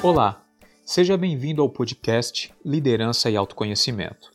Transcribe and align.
Olá, 0.00 0.44
seja 0.84 1.16
bem-vindo 1.16 1.60
ao 1.60 1.68
podcast 1.68 2.54
Liderança 2.64 3.28
e 3.28 3.36
Autoconhecimento. 3.36 4.30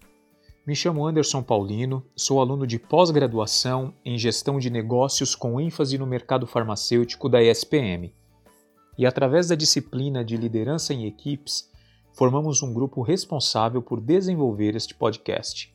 Me 0.68 0.76
chamo 0.76 1.08
Anderson 1.08 1.42
Paulino, 1.42 2.06
sou 2.18 2.42
aluno 2.42 2.68
de 2.68 2.78
pós-graduação 2.78 3.94
em 4.04 4.18
Gestão 4.18 4.60
de 4.60 4.70
Negócios 4.70 5.36
com 5.36 5.62
ênfase 5.62 5.98
no 5.98 6.06
mercado 6.06 6.46
farmacêutico 6.46 7.30
da 7.30 7.42
ESPM. 7.42 8.14
E 8.98 9.06
através 9.06 9.48
da 9.48 9.56
disciplina 9.56 10.24
de 10.24 10.36
Liderança 10.36 10.94
em 10.94 11.06
Equipes, 11.06 11.72
formamos 12.12 12.62
um 12.62 12.74
grupo 12.74 13.02
responsável 13.02 13.82
por 13.82 14.02
desenvolver 14.02 14.76
este 14.76 14.94
podcast. 14.94 15.74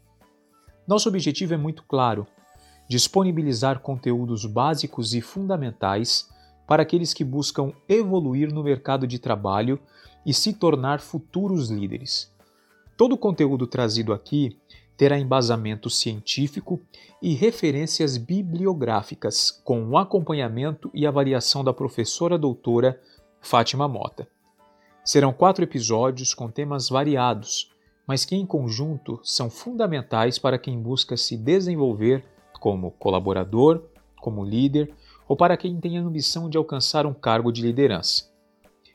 Nosso 0.87 1.09
objetivo 1.09 1.55
é 1.55 1.57
muito 1.57 1.83
claro: 1.85 2.27
disponibilizar 2.91 3.81
conteúdos 3.81 4.45
básicos 4.45 5.15
e 5.15 5.23
fundamentais 5.23 6.29
para 6.69 6.83
aqueles 6.83 7.15
que 7.15 7.25
buscam 7.25 7.73
evoluir 7.89 8.53
no 8.53 8.63
mercado 8.63 9.07
de 9.07 9.19
trabalho 9.19 9.81
e 10.25 10.35
se 10.35 10.53
tornar 10.53 11.01
futuros 11.01 11.71
líderes. 11.71 12.31
Todo 12.95 13.15
o 13.15 13.19
conteúdo 13.19 13.67
trazido 13.67 14.13
aqui 14.13 14.55
terá 14.95 15.19
embasamento 15.19 15.89
científico 15.89 16.79
e 17.23 17.33
referências 17.33 18.19
bibliográficas, 18.19 19.51
com 19.65 19.89
o 19.89 19.97
acompanhamento 19.97 20.91
e 20.93 21.07
avaliação 21.07 21.65
da 21.65 21.73
professora 21.73 22.37
doutora 22.37 23.01
Fátima 23.41 23.89
Mota. 23.89 24.29
Serão 25.03 25.33
quatro 25.33 25.65
episódios 25.65 26.35
com 26.35 26.51
temas 26.51 26.91
variados, 26.91 27.73
mas 28.07 28.27
que 28.27 28.37
em 28.37 28.45
conjunto 28.45 29.19
são 29.23 29.49
fundamentais 29.49 30.39
para 30.39 30.59
quem 30.59 30.79
busca 30.79 31.17
se 31.17 31.35
desenvolver 31.35 32.25
como 32.61 32.91
colaborador, 32.91 33.85
como 34.21 34.45
líder 34.45 34.93
ou 35.29 35.37
para 35.37 35.57
quem 35.57 35.79
tem 35.79 35.99
a 35.99 36.01
ambição 36.01 36.49
de 36.49 36.57
alcançar 36.57 37.05
um 37.05 37.13
cargo 37.13 37.53
de 37.53 37.61
liderança. 37.63 38.25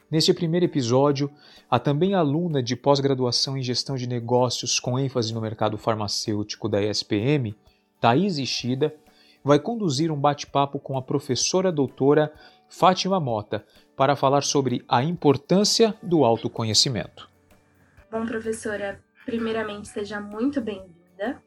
Neste 0.09 0.33
primeiro 0.33 0.65
episódio, 0.65 1.31
a 1.69 1.79
também 1.79 2.13
aluna 2.13 2.61
de 2.61 2.75
pós-graduação 2.75 3.57
em 3.57 3.63
gestão 3.63 3.95
de 3.95 4.07
negócios 4.07 4.79
com 4.79 4.99
ênfase 4.99 5.33
no 5.33 5.41
mercado 5.41 5.77
farmacêutico 5.77 6.67
da 6.67 6.81
ESPM, 6.81 7.55
Thaís 8.01 8.37
Ishida, 8.37 8.93
vai 9.43 9.59
conduzir 9.59 10.11
um 10.11 10.19
bate-papo 10.19 10.79
com 10.79 10.97
a 10.97 11.01
professora 11.01 11.71
doutora 11.71 12.33
Fátima 12.69 13.19
Mota 13.19 13.65
para 13.95 14.15
falar 14.15 14.41
sobre 14.41 14.83
a 14.87 15.03
importância 15.03 15.95
do 16.01 16.23
autoconhecimento. 16.23 17.29
Bom, 18.11 18.25
professora, 18.25 18.99
primeiramente 19.25 19.87
seja 19.87 20.19
muito 20.19 20.61
bem-vinda. 20.61 21.41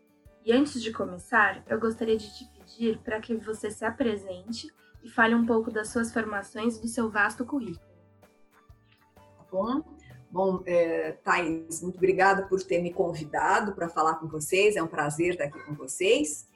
E 0.45 0.53
antes 0.53 0.83
de 0.83 0.93
começar, 0.93 1.63
eu 1.69 1.79
gostaria 1.81 2.17
de 2.17 2.33
te 2.33 2.56
pedir 2.77 2.99
para 2.99 3.21
que 3.21 3.35
você 3.35 3.71
se 3.71 3.85
apresente 3.85 4.71
e 5.03 5.09
fale 5.09 5.35
um 5.35 5.47
pouco 5.47 5.71
das 5.71 5.89
suas 5.89 6.13
formações 6.13 6.77
e 6.77 6.83
do 6.83 6.89
seu 6.89 7.11
vasto 7.11 7.45
currículo. 7.45 7.81
Tá 9.15 9.47
bom, 9.51 9.83
bom 10.31 10.63
é, 10.67 11.13
Thais, 11.13 11.83
muito 11.83 11.97
obrigada 11.97 12.47
por 12.47 12.63
ter 12.63 12.83
me 12.83 12.93
convidado 12.93 13.73
para 13.73 13.89
falar 13.89 14.17
com 14.17 14.29
vocês. 14.29 14.77
É 14.77 14.83
um 14.83 14.89
prazer 14.89 15.33
estar 15.33 15.45
aqui 15.45 15.59
com 15.65 15.75
vocês. 15.75 16.47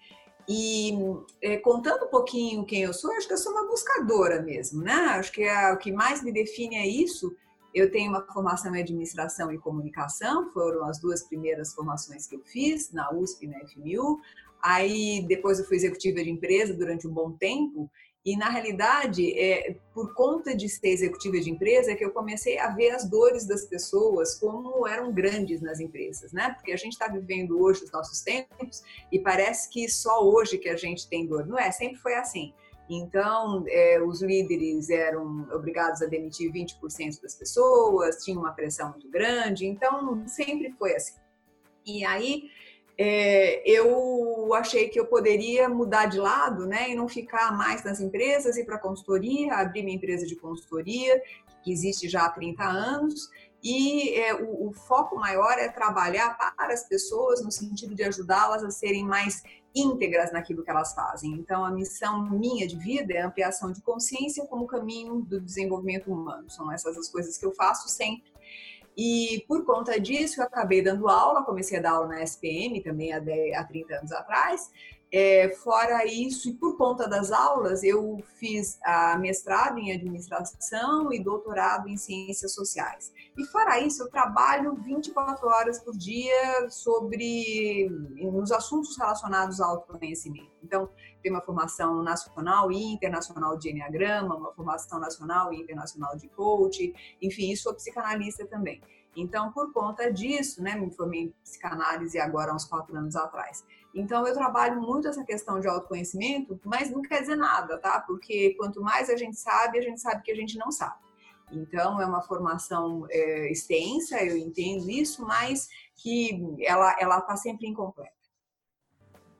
E 0.49 0.93
é, 1.41 1.57
contando 1.59 2.07
um 2.07 2.11
pouquinho 2.11 2.65
quem 2.65 2.83
eu 2.83 2.93
sou, 2.93 3.13
acho 3.13 3.27
que 3.27 3.35
eu 3.35 3.39
sou 3.39 3.53
uma 3.53 3.69
buscadora 3.69 4.43
mesmo, 4.43 4.83
né? 4.83 4.93
Acho 4.93 5.33
que 5.33 5.43
é, 5.43 5.73
o 5.73 5.79
que 5.79 5.93
mais 5.93 6.23
me 6.23 6.33
define 6.33 6.77
é 6.77 6.87
isso. 6.87 7.35
Eu 7.73 7.89
tenho 7.89 8.11
uma 8.11 8.27
formação 8.33 8.75
em 8.75 8.81
administração 8.81 9.53
e 9.53 9.59
comunicação, 9.59 10.51
foram 10.51 10.85
as 10.87 10.99
duas 10.99 11.23
primeiras 11.23 11.73
formações 11.73 12.27
que 12.27 12.35
eu 12.35 12.41
fiz, 12.41 12.91
na 12.91 13.13
USP 13.13 13.45
e 13.45 13.49
na 13.49 13.61
FMU. 13.61 14.21
Aí 14.63 15.25
depois 15.27 15.59
eu 15.59 15.65
fui 15.65 15.77
executiva 15.77 16.23
de 16.23 16.31
empresa 16.31 16.75
durante 16.75 17.07
um 17.07 17.13
bom 17.13 17.33
tempo 17.33 17.91
e 18.25 18.37
na 18.37 18.51
realidade, 18.51 19.33
é, 19.39 19.77
por 19.95 20.13
conta 20.15 20.55
de 20.55 20.69
ser 20.69 20.89
executiva 20.89 21.41
de 21.41 21.51
empresa, 21.51 21.93
é 21.93 21.95
que 21.95 22.05
eu 22.05 22.11
comecei 22.11 22.59
a 22.59 22.69
ver 22.69 22.91
as 22.91 23.09
dores 23.09 23.47
das 23.47 23.65
pessoas 23.65 24.39
como 24.39 24.87
eram 24.87 25.11
grandes 25.11 25.63
nas 25.63 25.81
empresas, 25.81 26.31
né? 26.31 26.53
Porque 26.53 26.71
a 26.71 26.77
gente 26.77 26.93
está 26.93 27.09
vivendo 27.09 27.59
hoje 27.59 27.85
os 27.85 27.91
nossos 27.91 28.21
tempos 28.21 28.83
e 29.11 29.19
parece 29.19 29.71
que 29.71 29.89
só 29.89 30.23
hoje 30.23 30.59
que 30.59 30.69
a 30.69 30.77
gente 30.77 31.09
tem 31.09 31.27
dor. 31.27 31.47
Não 31.47 31.59
é? 31.59 31.73
Sempre 31.73 31.99
foi 31.99 32.15
assim. 32.15 32.53
Então, 32.91 33.65
é, 33.69 34.03
os 34.03 34.21
líderes 34.21 34.91
eram 34.91 35.49
obrigados 35.53 36.03
a 36.03 36.07
demitir 36.07 36.53
20% 36.53 37.23
das 37.23 37.35
pessoas, 37.35 38.23
tinha 38.23 38.39
uma 38.39 38.53
pressão 38.53 38.91
muito 38.91 39.09
grande, 39.09 39.65
então 39.65 40.27
sempre 40.27 40.73
foi 40.73 40.95
assim. 40.95 41.15
E 41.87 42.05
aí, 42.05 42.51
é, 43.03 43.63
eu 43.65 44.53
achei 44.53 44.91
que 44.91 45.01
eu 45.01 45.07
poderia 45.07 45.71
mudar 45.71 46.05
de 46.05 46.19
lado, 46.19 46.67
né, 46.67 46.91
e 46.91 46.95
não 46.95 47.09
ficar 47.09 47.51
mais 47.57 47.83
nas 47.83 47.99
empresas, 47.99 48.59
ir 48.59 48.67
para 48.67 48.77
consultoria, 48.77 49.55
abrir 49.55 49.83
minha 49.83 49.97
empresa 49.97 50.27
de 50.27 50.37
consultoria, 50.37 51.23
que 51.63 51.73
existe 51.73 52.11
já 52.11 52.27
há 52.27 52.29
30 52.29 52.63
anos, 52.63 53.31
e 53.63 54.15
é, 54.17 54.35
o, 54.35 54.69
o, 54.69 54.73
foco 54.75 55.17
maior 55.17 55.53
é 55.53 55.71
trabalhar 55.71 56.37
para 56.37 56.75
as 56.75 56.87
pessoas 56.87 57.43
no 57.43 57.51
sentido 57.51 57.95
de 57.95 58.03
ajudá-las 58.03 58.63
a 58.63 58.71
serem 58.71 59.05
mais 59.07 59.43
íntegras 59.75 60.31
naquilo 60.31 60.63
que 60.63 60.71
elas 60.71 60.93
fazem. 60.93 61.33
Então, 61.33 61.65
a 61.65 61.71
missão 61.71 62.29
minha 62.29 62.67
de 62.67 62.77
vida 62.77 63.15
é 63.15 63.23
ampliação 63.23 63.73
de 63.73 63.81
consciência 63.81 64.45
como 64.47 64.67
caminho 64.67 65.23
do 65.23 65.41
desenvolvimento 65.41 66.13
humano. 66.13 66.51
São 66.51 66.71
essas 66.71 66.99
as 66.99 67.09
coisas 67.09 67.39
que 67.39 67.47
eu 67.47 67.55
faço 67.55 67.89
sempre 67.89 68.31
e 68.97 69.45
por 69.47 69.65
conta 69.65 69.99
disso, 69.99 70.41
eu 70.41 70.45
acabei 70.45 70.83
dando 70.83 71.09
aula, 71.09 71.45
comecei 71.45 71.79
a 71.79 71.83
dar 71.83 71.93
aula 71.93 72.09
na 72.09 72.23
SPM 72.23 72.83
também 72.83 73.13
há, 73.13 73.19
10, 73.19 73.57
há 73.57 73.65
30 73.65 73.95
anos 73.95 74.13
atrás. 74.13 74.71
É, 75.13 75.49
fora 75.57 76.07
isso, 76.07 76.49
e 76.49 76.55
por 76.55 76.77
conta 76.77 77.09
das 77.09 77.33
aulas, 77.33 77.83
eu 77.83 78.23
fiz 78.39 78.79
a 78.85 79.19
mestrado 79.19 79.77
em 79.79 79.93
administração 79.93 81.13
e 81.13 81.19
doutorado 81.19 81.89
em 81.89 81.97
ciências 81.97 82.55
sociais. 82.55 83.13
E 83.37 83.45
fora 83.47 83.81
isso, 83.81 84.05
eu 84.05 84.09
trabalho 84.09 84.77
24 84.77 85.49
horas 85.49 85.81
por 85.81 85.97
dia 85.97 86.71
sobre 86.71 87.89
nos 88.21 88.53
assuntos 88.53 88.97
relacionados 88.97 89.61
ao 89.61 89.71
autoconhecimento. 89.71 90.53
Então, 90.63 90.89
tem 91.23 91.31
uma 91.31 91.41
formação 91.41 92.03
nacional 92.03 92.71
e 92.73 92.93
internacional 92.93 93.57
de 93.57 93.71
Enneagrama, 93.71 94.37
uma 94.37 94.53
formação 94.53 94.99
nacional 94.99 95.53
e 95.53 95.61
internacional 95.61 96.17
de 96.17 96.29
coach, 96.29 96.93
enfim, 97.21 97.55
sou 97.57 97.75
psicanalista 97.75 98.47
também. 98.47 98.81
Então, 99.17 99.51
por 99.53 99.73
conta 99.73 100.13
disso, 100.13 100.63
né, 100.63 100.77
me 100.77 100.91
formei 100.91 101.23
em 101.23 101.35
psicanálise 101.43 102.19
agora 102.19 102.53
há 102.53 102.55
uns 102.55 102.65
quatro 102.65 102.97
anos 102.97 103.17
atrás. 103.17 103.65
Então, 103.93 104.27
eu 104.27 104.35
trabalho 104.35 104.81
muito 104.81 105.09
essa 105.09 105.25
questão 105.25 105.59
de 105.59 105.67
autoconhecimento, 105.67 106.59
mas 106.65 106.91
não 106.91 107.03
quer 107.03 107.21
dizer 107.21 107.37
nada, 107.37 107.77
tá? 107.79 108.01
Porque 108.01 108.55
quanto 108.55 108.81
mais 108.81 109.11
a 109.11 109.17
gente 109.17 109.37
sabe, 109.37 109.79
a 109.79 109.83
gente 109.83 110.01
sabe 110.01 110.23
que 110.23 110.31
a 110.31 110.37
gente 110.37 110.57
não 110.57 110.71
sabe. 110.71 111.01
Então, 111.51 112.01
é 112.01 112.07
uma 112.07 112.23
formação 112.23 113.05
é, 113.11 113.51
extensa, 113.51 114.23
eu 114.23 114.37
entendo 114.37 114.89
isso, 114.89 115.27
mas 115.27 115.69
que 115.97 116.57
ela 116.63 117.19
está 117.19 117.37
sempre 117.37 117.67
incompleta. 117.67 118.15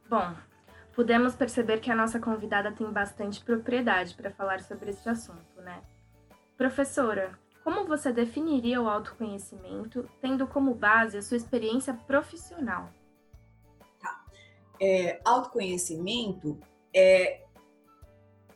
Bom, 0.09 0.35
Pudemos 1.01 1.35
perceber 1.35 1.81
que 1.81 1.91
a 1.91 1.97
nossa 1.97 2.21
convidada 2.21 2.71
tem 2.73 2.93
bastante 2.93 3.43
propriedade 3.43 4.15
para 4.15 4.31
falar 4.31 4.61
sobre 4.61 4.91
esse 4.91 5.09
assunto, 5.09 5.59
né? 5.63 5.83
Professora, 6.59 7.39
como 7.65 7.87
você 7.87 8.13
definiria 8.13 8.83
o 8.83 8.87
autoconhecimento, 8.87 10.07
tendo 10.21 10.47
como 10.47 10.75
base 10.75 11.17
a 11.17 11.23
sua 11.23 11.39
experiência 11.39 11.95
profissional? 12.07 12.91
Tá. 13.99 14.27
É, 14.79 15.19
autoconhecimento 15.25 16.61
é 16.95 17.47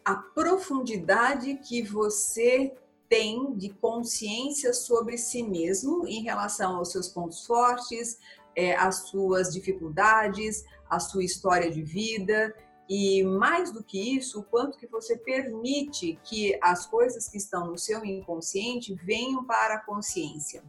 a 0.05 0.15
profundidade 0.15 1.55
que 1.67 1.81
você 1.81 2.77
tem 3.09 3.57
de 3.57 3.71
consciência 3.71 4.75
sobre 4.75 5.17
si 5.17 5.43
mesmo 5.43 6.07
em 6.07 6.23
relação 6.23 6.77
aos 6.77 6.93
seus 6.93 7.09
pontos 7.09 7.47
fortes, 7.47 8.19
é, 8.55 8.77
as 8.77 9.09
suas 9.09 9.51
dificuldades, 9.51 10.63
a 10.89 10.99
sua 11.01 11.25
história 11.25 11.71
de 11.71 11.83
vida 11.83 12.55
e 12.89 13.23
mais 13.25 13.73
do 13.73 13.83
que 13.83 14.17
isso, 14.17 14.41
o 14.41 14.45
quanto 14.45 14.79
que 14.79 14.87
você 14.87 15.17
permite 15.17 16.19
que 16.23 16.59
as 16.63 16.87
coisas 16.87 17.29
que 17.29 17.39
estão 17.39 17.67
no 17.67 17.79
seu 17.79 18.05
inconsciente 18.05 18.95
venham 18.95 19.45
para 19.45 19.77
a 19.77 19.81
consciência. 19.81 20.63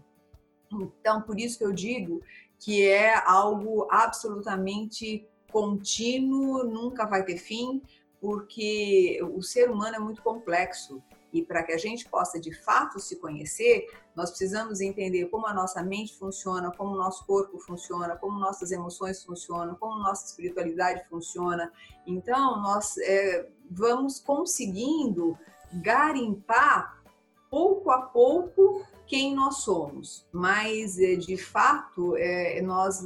Então, 0.71 1.21
por 1.21 1.39
isso 1.39 1.57
que 1.57 1.65
eu 1.65 1.73
digo 1.73 2.21
que 2.59 2.87
é 2.87 3.15
algo 3.27 3.87
absolutamente 3.91 5.27
contínuo, 5.51 6.63
nunca 6.63 7.05
vai 7.05 7.23
ter 7.23 7.37
fim, 7.37 7.81
porque 8.19 9.19
o 9.35 9.41
ser 9.43 9.69
humano 9.69 9.95
é 9.95 9.99
muito 9.99 10.21
complexo 10.21 11.03
e 11.35 11.43
para 11.43 11.63
que 11.63 11.73
a 11.73 11.77
gente 11.77 12.07
possa 12.07 12.39
de 12.39 12.53
fato 12.53 12.97
se 12.97 13.17
conhecer, 13.17 13.87
nós 14.15 14.29
precisamos 14.29 14.79
entender 14.79 15.25
como 15.25 15.45
a 15.45 15.53
nossa 15.53 15.83
mente 15.83 16.17
funciona, 16.17 16.71
como 16.71 16.91
o 16.91 16.97
nosso 16.97 17.25
corpo 17.25 17.59
funciona, 17.59 18.15
como 18.15 18.39
nossas 18.39 18.71
emoções 18.71 19.21
funcionam, 19.21 19.75
como 19.75 19.99
nossa 19.99 20.27
espiritualidade 20.27 21.05
funciona. 21.09 21.69
Então, 22.07 22.61
nós 22.61 22.97
é, 22.99 23.49
vamos 23.69 24.17
conseguindo 24.17 25.37
garimpar 25.73 27.03
pouco 27.49 27.91
a 27.91 28.01
pouco 28.03 28.85
quem 29.05 29.35
nós 29.35 29.57
somos, 29.57 30.25
mas 30.31 30.97
é, 30.97 31.15
de 31.15 31.37
fato 31.37 32.15
é, 32.17 32.61
nós 32.61 33.03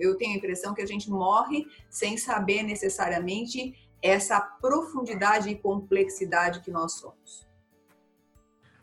eu 0.00 0.16
tenho 0.16 0.32
a 0.32 0.36
impressão 0.36 0.72
que 0.72 0.80
a 0.80 0.86
gente 0.86 1.10
morre 1.10 1.66
sem 1.90 2.16
saber 2.16 2.62
necessariamente 2.62 3.74
essa 4.02 4.40
profundidade 4.40 5.48
e 5.48 5.56
complexidade 5.56 6.60
que 6.60 6.70
nós 6.70 6.92
somos. 6.92 7.46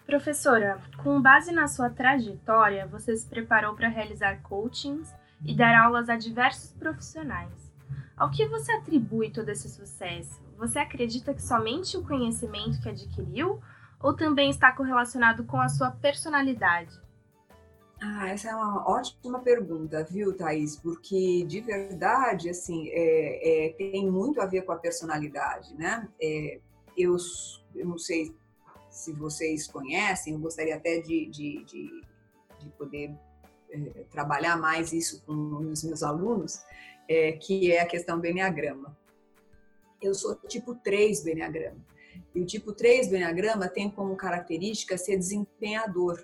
Professora, 0.05 0.79
com 1.03 1.19
base 1.19 1.51
na 1.51 1.67
sua 1.67 1.89
trajetória, 1.89 2.85
você 2.85 3.15
se 3.15 3.27
preparou 3.27 3.75
para 3.75 3.87
realizar 3.87 4.41
coachings 4.43 5.11
e 5.43 5.55
dar 5.55 5.75
aulas 5.75 6.09
a 6.09 6.15
diversos 6.15 6.71
profissionais. 6.73 7.71
Ao 8.15 8.29
que 8.29 8.47
você 8.47 8.71
atribui 8.71 9.31
todo 9.31 9.49
esse 9.49 9.67
sucesso? 9.67 10.41
Você 10.57 10.79
acredita 10.79 11.33
que 11.33 11.41
somente 11.41 11.97
o 11.97 12.03
conhecimento 12.03 12.79
que 12.81 12.89
adquiriu 12.89 13.61
ou 13.99 14.13
também 14.13 14.49
está 14.49 14.71
correlacionado 14.71 15.43
com 15.43 15.59
a 15.59 15.67
sua 15.67 15.91
personalidade? 15.91 17.04
Ah, 18.07 18.29
essa 18.29 18.49
é 18.49 18.55
uma 18.55 18.87
ótima 18.87 19.39
pergunta, 19.39 20.03
viu, 20.03 20.31
Thaís? 20.31 20.75
Porque 20.75 21.43
de 21.43 21.59
verdade, 21.59 22.51
assim, 22.51 22.87
é, 22.89 23.65
é, 23.65 23.73
tem 23.73 24.11
muito 24.11 24.39
a 24.39 24.45
ver 24.45 24.61
com 24.61 24.71
a 24.71 24.77
personalidade, 24.77 25.73
né? 25.73 26.07
É, 26.21 26.59
eu, 26.95 27.17
eu 27.73 27.87
não 27.87 27.97
sei 27.97 28.35
se 28.91 29.11
vocês 29.11 29.65
conhecem, 29.65 30.33
eu 30.33 30.39
gostaria 30.39 30.75
até 30.75 30.99
de, 30.99 31.25
de, 31.25 31.63
de, 31.65 32.03
de 32.59 32.69
poder 32.77 33.11
é, 33.71 33.77
trabalhar 34.11 34.55
mais 34.55 34.93
isso 34.93 35.23
com 35.25 35.33
os 35.71 35.83
meus 35.83 36.03
alunos, 36.03 36.61
é, 37.09 37.31
que 37.31 37.71
é 37.71 37.81
a 37.81 37.87
questão 37.87 38.19
do 38.19 38.27
Enneagrama. 38.27 38.95
Eu 39.99 40.13
sou 40.13 40.35
tipo 40.35 40.75
3 40.75 41.23
do 41.23 41.29
Enneagrama. 41.29 41.83
E 42.35 42.39
o 42.39 42.45
tipo 42.45 42.71
3 42.71 43.07
do 43.07 43.15
Enneagrama 43.15 43.67
tem 43.67 43.89
como 43.89 44.15
característica 44.15 44.95
ser 44.95 45.17
desempenhador. 45.17 46.23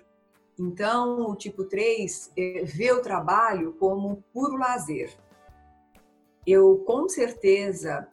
Então, 0.62 1.30
o 1.30 1.36
tipo 1.36 1.64
3 1.64 2.32
é, 2.36 2.64
vê 2.64 2.92
o 2.92 3.02
trabalho 3.02 3.72
como 3.74 4.22
puro 4.32 4.56
lazer. 4.56 5.12
Eu, 6.46 6.78
com 6.86 7.08
certeza, 7.08 8.08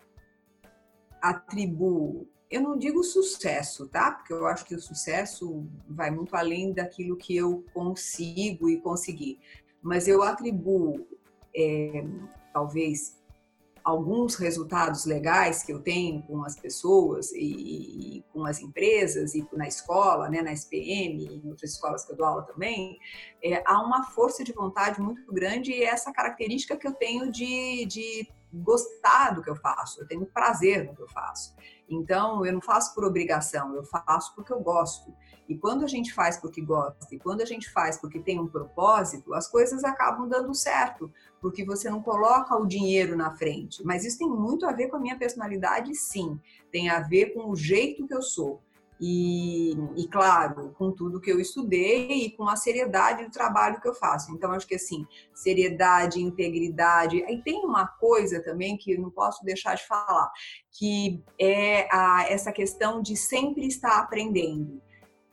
atribuo 1.22 2.28
eu 2.50 2.62
não 2.62 2.78
digo 2.78 3.04
sucesso, 3.04 3.88
tá? 3.88 4.12
Porque 4.12 4.34
eu 4.34 4.48
acho 4.48 4.66
que 4.66 4.74
o 4.74 4.82
sucesso 4.82 5.68
vai 5.88 6.10
muito 6.10 6.36
além 6.36 6.74
daquilo 6.74 7.16
que 7.16 7.36
eu 7.36 7.64
consigo 7.74 8.68
e 8.68 8.82
consegui. 8.82 9.40
Mas 9.82 10.08
eu 10.08 10.24
atribuo, 10.24 11.08
é, 11.56 12.04
talvez, 12.52 13.19
alguns 13.90 14.36
resultados 14.36 15.06
legais 15.06 15.64
que 15.64 15.74
eu 15.74 15.80
tenho 15.80 16.22
com 16.24 16.44
as 16.44 16.60
pessoas 16.60 17.32
e, 17.32 18.18
e, 18.18 18.24
com 18.32 18.46
as 18.46 18.62
empresas 18.62 19.34
e 19.34 19.48
na 19.54 19.68
escola, 19.68 20.30
né, 20.30 20.42
na 20.42 20.54
SPM 20.54 21.26
e 21.26 21.42
em 21.44 21.50
outras 21.50 21.72
escolas 21.72 22.06
que 22.06 22.12
eu 22.12 22.18
dou 22.18 22.26
aula 22.26 22.44
também, 22.44 23.00
é, 23.44 23.64
há 23.66 23.82
uma 23.82 24.04
força 24.04 24.44
de 24.44 24.54
vontade 24.54 25.02
muito 25.02 25.34
grande 25.34 25.72
e 25.72 25.84
essa 25.84 26.12
característica 26.12 26.78
que 26.78 26.88
eu 26.88 26.94
tenho 26.94 27.32
de, 27.32 27.86
de 27.86 28.28
gostar 28.54 29.32
do 29.32 29.42
que 29.42 29.50
eu 29.50 29.56
faço, 29.56 30.02
eu 30.02 30.08
tenho 30.08 30.26
prazer 30.26 30.86
no 30.86 30.96
que 30.96 31.02
eu 31.02 31.08
faço. 31.08 31.56
Então, 31.90 32.46
eu 32.46 32.54
não 32.54 32.62
faço 32.62 32.94
por 32.94 33.04
obrigação, 33.04 33.76
eu 33.76 33.84
faço 33.84 34.34
porque 34.36 34.54
eu 34.54 34.60
gosto. 34.60 35.14
E 35.48 35.58
quando 35.58 35.84
a 35.84 35.88
gente 35.88 36.14
faz 36.14 36.38
porque 36.38 36.62
gosta, 36.62 37.14
e 37.14 37.18
quando 37.18 37.42
a 37.42 37.46
gente 37.46 37.72
faz 37.72 37.98
porque 37.98 38.20
tem 38.20 38.40
um 38.40 38.48
propósito, 38.48 39.34
as 39.34 39.48
coisas 39.48 39.84
acabam 39.84 40.30
dando 40.30 40.54
certo, 40.54 41.12
porque 41.42 41.66
você 41.66 41.90
não 41.90 42.04
coloca 42.04 42.56
o 42.56 42.68
dinheiro 42.68 43.18
na 43.18 43.32
frente. 43.32 43.84
Mas 43.84 44.06
isso 44.06 44.20
tem 44.20 44.30
muito 44.30 44.68
a 44.68 44.72
ver 44.72 44.90
com 44.90 44.98
a 44.98 45.00
minha 45.00 45.18
personalidade, 45.18 45.96
sim. 45.96 46.40
Tem 46.72 46.90
a 46.90 47.00
ver 47.00 47.34
com 47.34 47.50
o 47.50 47.56
jeito 47.56 48.06
que 48.06 48.14
eu 48.14 48.22
sou. 48.22 48.62
E, 49.02 49.72
e, 49.96 50.08
claro, 50.10 50.74
com 50.78 50.92
tudo 50.92 51.22
que 51.22 51.32
eu 51.32 51.40
estudei 51.40 52.26
e 52.26 52.32
com 52.32 52.50
a 52.50 52.58
seriedade 52.58 53.24
do 53.24 53.32
trabalho 53.32 53.80
que 53.80 53.88
eu 53.88 53.94
faço. 53.94 54.32
Então, 54.34 54.52
acho 54.52 54.68
que 54.68 54.76
assim, 54.76 55.08
seriedade, 55.34 56.22
integridade. 56.22 57.24
Aí 57.24 57.42
tem 57.42 57.64
uma 57.64 57.88
coisa 57.88 58.44
também 58.44 58.76
que 58.76 58.98
não 58.98 59.10
posso 59.10 59.44
deixar 59.46 59.76
de 59.76 59.88
falar, 59.88 60.30
que 60.72 61.24
é 61.40 61.88
a, 61.90 62.26
essa 62.30 62.52
questão 62.52 63.02
de 63.02 63.16
sempre 63.16 63.68
estar 63.68 64.00
aprendendo. 64.00 64.82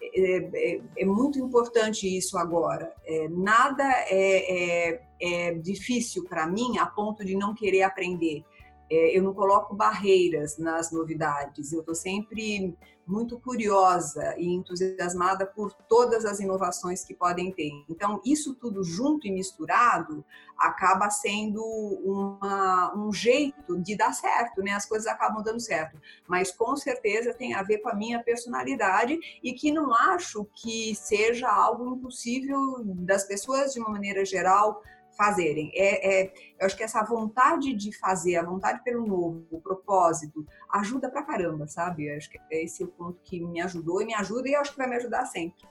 É, 0.00 0.36
é, 0.54 0.80
é 0.98 1.04
muito 1.04 1.38
importante 1.38 2.06
isso 2.06 2.38
agora. 2.38 2.94
É, 3.04 3.28
nada 3.28 3.84
é, 4.08 4.92
é, 4.92 5.02
é 5.20 5.54
difícil 5.54 6.24
para 6.24 6.46
mim 6.46 6.78
a 6.78 6.86
ponto 6.86 7.24
de 7.24 7.34
não 7.34 7.52
querer 7.52 7.82
aprender. 7.82 8.44
É, 8.90 9.16
eu 9.16 9.22
não 9.22 9.34
coloco 9.34 9.74
barreiras 9.74 10.58
nas 10.58 10.92
novidades, 10.92 11.72
eu 11.72 11.80
estou 11.80 11.94
sempre 11.94 12.76
muito 13.06 13.38
curiosa 13.38 14.34
e 14.36 14.48
entusiasmada 14.48 15.46
por 15.46 15.72
todas 15.72 16.24
as 16.24 16.40
inovações 16.40 17.04
que 17.04 17.14
podem 17.14 17.52
ter. 17.52 17.70
Então, 17.88 18.20
isso 18.24 18.54
tudo 18.54 18.82
junto 18.82 19.28
e 19.28 19.30
misturado 19.30 20.24
acaba 20.58 21.08
sendo 21.08 21.62
uma, 21.62 22.92
um 22.96 23.12
jeito 23.12 23.78
de 23.80 23.96
dar 23.96 24.12
certo, 24.12 24.60
né? 24.60 24.72
As 24.72 24.86
coisas 24.86 25.06
acabam 25.06 25.42
dando 25.42 25.60
certo. 25.60 26.00
Mas 26.26 26.50
com 26.50 26.74
certeza 26.74 27.32
tem 27.32 27.54
a 27.54 27.62
ver 27.62 27.78
com 27.78 27.88
a 27.88 27.94
minha 27.94 28.20
personalidade 28.22 29.18
e 29.42 29.52
que 29.52 29.70
não 29.70 29.94
acho 29.94 30.44
que 30.54 30.94
seja 30.96 31.48
algo 31.48 31.94
impossível 31.94 32.82
das 32.84 33.24
pessoas, 33.24 33.72
de 33.72 33.78
uma 33.78 33.90
maneira 33.90 34.24
geral, 34.24 34.82
fazerem. 35.16 35.70
É, 35.74 36.24
é, 36.24 36.32
eu 36.58 36.66
acho 36.66 36.76
que 36.76 36.82
essa 36.82 37.02
vontade 37.02 37.72
de 37.74 37.96
fazer, 37.96 38.36
a 38.36 38.44
vontade 38.44 38.82
pelo 38.84 39.06
novo, 39.06 39.46
o 39.50 39.60
propósito, 39.60 40.46
ajuda 40.70 41.10
pra 41.10 41.22
caramba, 41.22 41.66
sabe? 41.66 42.06
Eu 42.06 42.16
acho 42.16 42.30
que 42.30 42.38
é 42.50 42.64
esse 42.64 42.84
o 42.84 42.88
ponto 42.88 43.18
que 43.22 43.40
me 43.40 43.60
ajudou 43.60 44.02
e 44.02 44.06
me 44.06 44.14
ajuda 44.14 44.48
e 44.48 44.52
eu 44.52 44.60
acho 44.60 44.72
que 44.72 44.78
vai 44.78 44.88
me 44.88 44.96
ajudar 44.96 45.24
sempre. 45.26 45.66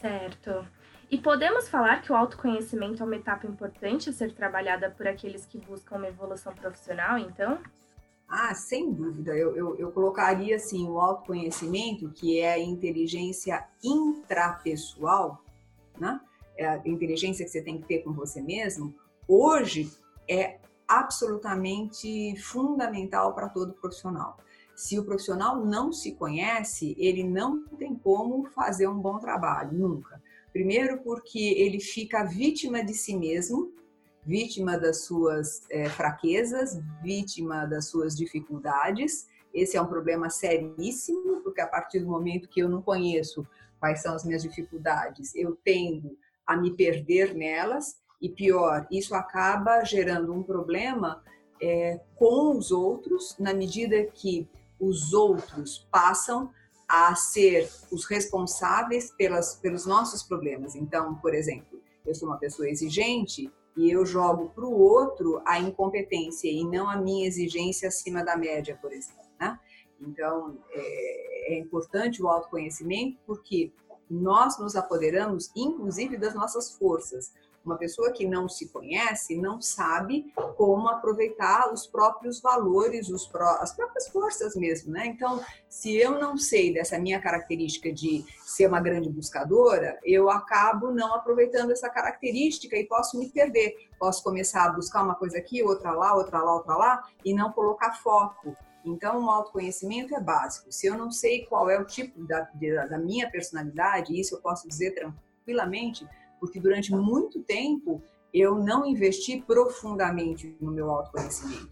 Certo. 0.00 0.66
E 1.10 1.18
podemos 1.18 1.68
falar 1.68 2.02
que 2.02 2.12
o 2.12 2.16
autoconhecimento 2.16 3.02
é 3.02 3.06
uma 3.06 3.16
etapa 3.16 3.46
importante 3.46 4.08
a 4.08 4.12
ser 4.12 4.32
trabalhada 4.32 4.90
por 4.90 5.08
aqueles 5.08 5.44
que 5.44 5.58
buscam 5.58 5.96
uma 5.96 6.08
evolução 6.08 6.54
profissional, 6.54 7.18
então? 7.18 7.58
Ah, 8.28 8.54
sem 8.54 8.92
dúvida. 8.92 9.36
Eu, 9.36 9.56
eu, 9.56 9.76
eu 9.76 9.90
colocaria 9.90 10.54
assim 10.54 10.88
o 10.88 11.00
autoconhecimento, 11.00 12.08
que 12.10 12.38
é 12.38 12.52
a 12.52 12.58
inteligência 12.60 13.66
intrapessoal, 13.82 15.44
né? 15.98 16.20
É 16.60 16.68
a 16.68 16.82
inteligência 16.84 17.42
que 17.42 17.50
você 17.50 17.62
tem 17.62 17.80
que 17.80 17.88
ter 17.88 18.00
com 18.00 18.12
você 18.12 18.42
mesmo, 18.42 18.94
hoje 19.26 19.90
é 20.28 20.58
absolutamente 20.86 22.36
fundamental 22.36 23.34
para 23.34 23.48
todo 23.48 23.72
profissional. 23.72 24.36
Se 24.76 24.98
o 24.98 25.04
profissional 25.04 25.64
não 25.64 25.90
se 25.90 26.12
conhece, 26.12 26.94
ele 26.98 27.24
não 27.24 27.66
tem 27.78 27.94
como 27.94 28.44
fazer 28.50 28.86
um 28.88 28.98
bom 28.98 29.18
trabalho, 29.18 29.72
nunca. 29.72 30.22
Primeiro, 30.52 30.98
porque 30.98 31.38
ele 31.38 31.80
fica 31.80 32.24
vítima 32.24 32.84
de 32.84 32.92
si 32.92 33.16
mesmo, 33.16 33.72
vítima 34.26 34.76
das 34.76 35.04
suas 35.06 35.62
é, 35.70 35.88
fraquezas, 35.88 36.78
vítima 37.02 37.64
das 37.64 37.88
suas 37.88 38.14
dificuldades. 38.14 39.26
Esse 39.54 39.78
é 39.78 39.80
um 39.80 39.86
problema 39.86 40.28
seríssimo, 40.28 41.40
porque 41.40 41.62
a 41.62 41.66
partir 41.66 42.00
do 42.00 42.06
momento 42.06 42.50
que 42.50 42.60
eu 42.60 42.68
não 42.68 42.82
conheço 42.82 43.46
quais 43.78 44.02
são 44.02 44.14
as 44.14 44.26
minhas 44.26 44.42
dificuldades, 44.42 45.34
eu 45.34 45.58
tendo 45.64 46.18
a 46.50 46.56
me 46.56 46.72
perder 46.72 47.32
nelas 47.32 47.94
e 48.20 48.28
pior, 48.28 48.84
isso 48.90 49.14
acaba 49.14 49.84
gerando 49.84 50.34
um 50.34 50.42
problema 50.42 51.22
é, 51.62 52.00
com 52.16 52.58
os 52.58 52.72
outros 52.72 53.36
na 53.38 53.54
medida 53.54 54.04
que 54.06 54.48
os 54.80 55.12
outros 55.12 55.86
passam 55.92 56.50
a 56.88 57.14
ser 57.14 57.70
os 57.92 58.04
responsáveis 58.04 59.12
pelas, 59.12 59.54
pelos 59.54 59.86
nossos 59.86 60.24
problemas. 60.24 60.74
Então, 60.74 61.14
por 61.14 61.34
exemplo, 61.34 61.80
eu 62.04 62.16
sou 62.16 62.28
uma 62.28 62.36
pessoa 62.36 62.68
exigente 62.68 63.48
e 63.76 63.88
eu 63.88 64.04
jogo 64.04 64.50
para 64.52 64.64
o 64.64 64.76
outro 64.76 65.40
a 65.46 65.60
incompetência 65.60 66.50
e 66.50 66.64
não 66.64 66.90
a 66.90 66.96
minha 66.96 67.28
exigência 67.28 67.86
acima 67.86 68.24
da 68.24 68.36
média, 68.36 68.76
por 68.82 68.92
exemplo. 68.92 69.22
Né? 69.38 69.56
Então, 70.00 70.58
é, 70.72 71.54
é 71.54 71.58
importante 71.60 72.20
o 72.20 72.26
autoconhecimento 72.26 73.20
porque 73.24 73.72
nós 74.10 74.58
nos 74.58 74.74
apoderamos, 74.74 75.50
inclusive, 75.54 76.16
das 76.16 76.34
nossas 76.34 76.72
forças. 76.72 77.32
Uma 77.64 77.76
pessoa 77.76 78.10
que 78.10 78.26
não 78.26 78.48
se 78.48 78.68
conhece 78.68 79.36
não 79.36 79.60
sabe 79.60 80.32
como 80.56 80.88
aproveitar 80.88 81.70
os 81.70 81.86
próprios 81.86 82.40
valores, 82.40 83.10
os 83.10 83.26
pró 83.26 83.58
as 83.60 83.74
próprias 83.74 84.08
forças 84.08 84.56
mesmo, 84.56 84.92
né? 84.92 85.06
Então, 85.06 85.40
se 85.68 85.94
eu 85.94 86.18
não 86.18 86.38
sei 86.38 86.72
dessa 86.72 86.98
minha 86.98 87.20
característica 87.20 87.92
de 87.92 88.24
ser 88.46 88.66
uma 88.66 88.80
grande 88.80 89.10
buscadora, 89.10 89.98
eu 90.02 90.30
acabo 90.30 90.90
não 90.90 91.14
aproveitando 91.14 91.70
essa 91.70 91.90
característica 91.90 92.76
e 92.76 92.86
posso 92.86 93.18
me 93.18 93.28
perder. 93.28 93.76
Posso 93.98 94.24
começar 94.24 94.64
a 94.64 94.72
buscar 94.72 95.02
uma 95.02 95.14
coisa 95.14 95.36
aqui, 95.36 95.62
outra 95.62 95.92
lá, 95.92 96.14
outra 96.14 96.42
lá, 96.42 96.54
outra 96.54 96.76
lá, 96.76 97.08
e 97.22 97.34
não 97.34 97.52
colocar 97.52 97.92
foco. 97.92 98.56
Então, 98.84 99.24
o 99.24 99.30
autoconhecimento 99.30 100.14
é 100.14 100.20
básico. 100.20 100.72
Se 100.72 100.86
eu 100.86 100.96
não 100.96 101.10
sei 101.10 101.44
qual 101.44 101.68
é 101.68 101.78
o 101.78 101.84
tipo 101.84 102.24
da, 102.24 102.48
da 102.86 102.98
minha 102.98 103.30
personalidade, 103.30 104.18
isso 104.18 104.34
eu 104.34 104.40
posso 104.40 104.66
dizer 104.66 104.92
tranquilamente, 104.92 106.08
porque 106.38 106.58
durante 106.58 106.92
muito 106.92 107.42
tempo 107.42 108.02
eu 108.32 108.54
não 108.54 108.86
investi 108.86 109.42
profundamente 109.46 110.56
no 110.60 110.70
meu 110.70 110.90
autoconhecimento. 110.90 111.70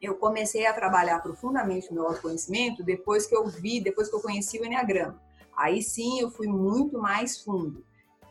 Eu 0.00 0.14
comecei 0.14 0.64
a 0.64 0.72
trabalhar 0.72 1.20
profundamente 1.20 1.88
no 1.88 1.96
meu 1.96 2.06
autoconhecimento 2.06 2.84
depois 2.84 3.26
que 3.26 3.34
eu 3.34 3.46
vi, 3.48 3.80
depois 3.80 4.08
que 4.08 4.14
eu 4.14 4.20
conheci 4.20 4.60
o 4.60 4.64
Enneagrama. 4.64 5.20
Aí 5.56 5.82
sim 5.82 6.20
eu 6.20 6.30
fui 6.30 6.46
muito 6.46 6.98
mais 6.98 7.42
fundo. 7.42 7.84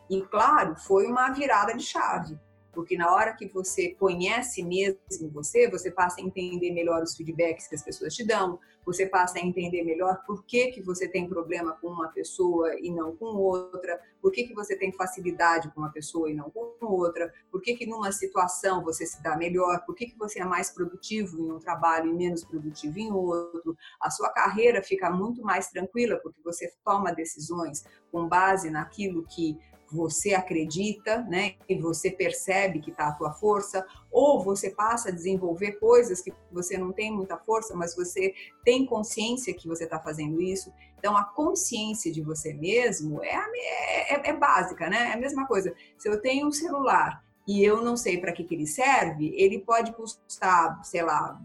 E 0.08 0.22
claro, 0.22 0.76
foi 0.76 1.06
uma 1.06 1.30
virada 1.30 1.74
de 1.74 1.84
chave 1.84 2.38
porque 2.72 2.96
na 2.96 3.12
hora 3.12 3.34
que 3.34 3.46
você 3.46 3.90
conhece 3.90 4.62
mesmo 4.62 5.30
você, 5.30 5.68
você 5.68 5.90
passa 5.90 6.20
a 6.20 6.24
entender 6.24 6.70
melhor 6.72 7.02
os 7.02 7.16
feedbacks 7.16 7.66
que 7.66 7.74
as 7.74 7.82
pessoas 7.82 8.14
te 8.14 8.24
dão, 8.24 8.58
você 8.84 9.04
passa 9.06 9.38
a 9.38 9.42
entender 9.42 9.82
melhor 9.82 10.22
por 10.26 10.44
que, 10.44 10.68
que 10.68 10.80
você 10.80 11.06
tem 11.06 11.28
problema 11.28 11.72
com 11.72 11.88
uma 11.88 12.08
pessoa 12.08 12.74
e 12.80 12.90
não 12.90 13.14
com 13.14 13.26
outra, 13.36 14.00
por 14.20 14.32
que, 14.32 14.44
que 14.44 14.54
você 14.54 14.74
tem 14.76 14.92
facilidade 14.92 15.70
com 15.72 15.80
uma 15.80 15.90
pessoa 15.90 16.30
e 16.30 16.34
não 16.34 16.50
com 16.50 16.74
outra, 16.80 17.32
por 17.50 17.60
que, 17.60 17.74
que 17.74 17.86
numa 17.86 18.10
situação 18.12 18.82
você 18.82 19.04
se 19.04 19.22
dá 19.22 19.36
melhor, 19.36 19.84
por 19.84 19.94
que, 19.94 20.06
que 20.06 20.16
você 20.16 20.40
é 20.40 20.44
mais 20.44 20.70
produtivo 20.70 21.38
em 21.38 21.52
um 21.52 21.58
trabalho 21.58 22.10
e 22.10 22.14
menos 22.14 22.44
produtivo 22.44 22.98
em 22.98 23.12
outro. 23.12 23.76
A 24.00 24.10
sua 24.10 24.30
carreira 24.30 24.82
fica 24.82 25.10
muito 25.10 25.42
mais 25.42 25.68
tranquila 25.68 26.18
porque 26.22 26.40
você 26.42 26.72
toma 26.84 27.12
decisões 27.12 27.84
com 28.10 28.26
base 28.26 28.70
naquilo 28.70 29.24
que 29.24 29.58
você 29.90 30.34
acredita, 30.34 31.22
né, 31.22 31.54
e 31.68 31.74
você 31.76 32.10
percebe 32.10 32.80
que 32.80 32.90
está 32.90 33.08
a 33.08 33.12
tua 33.12 33.32
força, 33.32 33.86
ou 34.10 34.42
você 34.42 34.70
passa 34.70 35.08
a 35.08 35.12
desenvolver 35.12 35.72
coisas 35.72 36.20
que 36.20 36.32
você 36.52 36.76
não 36.76 36.92
tem 36.92 37.10
muita 37.12 37.36
força, 37.36 37.74
mas 37.74 37.94
você 37.94 38.34
tem 38.64 38.86
consciência 38.86 39.54
que 39.54 39.68
você 39.68 39.84
está 39.84 39.98
fazendo 39.98 40.40
isso. 40.40 40.72
Então, 40.98 41.16
a 41.16 41.24
consciência 41.24 42.12
de 42.12 42.20
você 42.20 42.52
mesmo 42.52 43.22
é, 43.22 43.34
é, 43.34 44.30
é, 44.30 44.32
básica, 44.32 44.88
né? 44.88 45.10
É 45.10 45.12
a 45.12 45.16
mesma 45.16 45.46
coisa. 45.46 45.74
Se 45.96 46.08
eu 46.08 46.20
tenho 46.20 46.48
um 46.48 46.52
celular 46.52 47.24
e 47.46 47.64
eu 47.64 47.80
não 47.82 47.96
sei 47.96 48.18
para 48.18 48.32
que, 48.32 48.44
que 48.44 48.54
ele 48.54 48.66
serve, 48.66 49.32
ele 49.36 49.60
pode 49.60 49.92
custar, 49.92 50.84
sei 50.84 51.02
lá, 51.02 51.40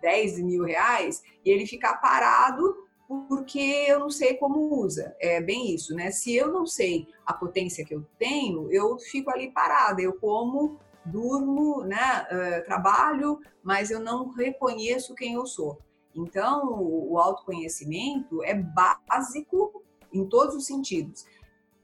10 0.00 0.40
mil 0.40 0.64
reais 0.64 1.22
e 1.44 1.50
ele 1.50 1.66
ficar 1.66 1.96
parado 1.96 2.87
porque 3.08 3.58
eu 3.88 3.98
não 4.00 4.10
sei 4.10 4.34
como 4.34 4.74
usa. 4.82 5.16
É 5.18 5.40
bem 5.40 5.74
isso, 5.74 5.94
né? 5.94 6.10
Se 6.10 6.36
eu 6.36 6.52
não 6.52 6.66
sei 6.66 7.08
a 7.24 7.32
potência 7.32 7.84
que 7.84 7.94
eu 7.94 8.04
tenho, 8.18 8.70
eu 8.70 8.98
fico 8.98 9.30
ali 9.30 9.50
parada, 9.50 10.02
eu 10.02 10.12
como, 10.14 10.78
durmo, 11.04 11.82
né? 11.84 12.26
Uh, 12.30 12.64
trabalho, 12.66 13.40
mas 13.62 13.90
eu 13.90 13.98
não 13.98 14.28
reconheço 14.28 15.14
quem 15.14 15.34
eu 15.34 15.46
sou. 15.46 15.78
Então, 16.14 16.80
o 16.80 17.18
autoconhecimento 17.18 18.42
é 18.42 18.54
básico 18.54 19.82
em 20.12 20.26
todos 20.26 20.54
os 20.54 20.66
sentidos. 20.66 21.24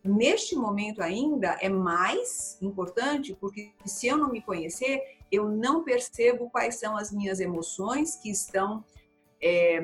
Neste 0.03 0.55
momento 0.55 1.03
ainda 1.03 1.57
é 1.61 1.69
mais 1.69 2.59
importante 2.61 3.35
porque 3.41 3.73
se 3.87 4.07
eu 4.07 4.19
não 4.19 4.31
me 4.31 4.43
conhecer, 4.43 5.01
eu 5.33 5.49
não 5.49 5.83
percebo 5.83 6.51
quais 6.51 6.75
são 6.75 6.97
as 6.97 7.11
minhas 7.11 7.41
emoções 7.41 8.17
que 8.17 8.31
estão 8.31 8.85
é, 9.41 9.83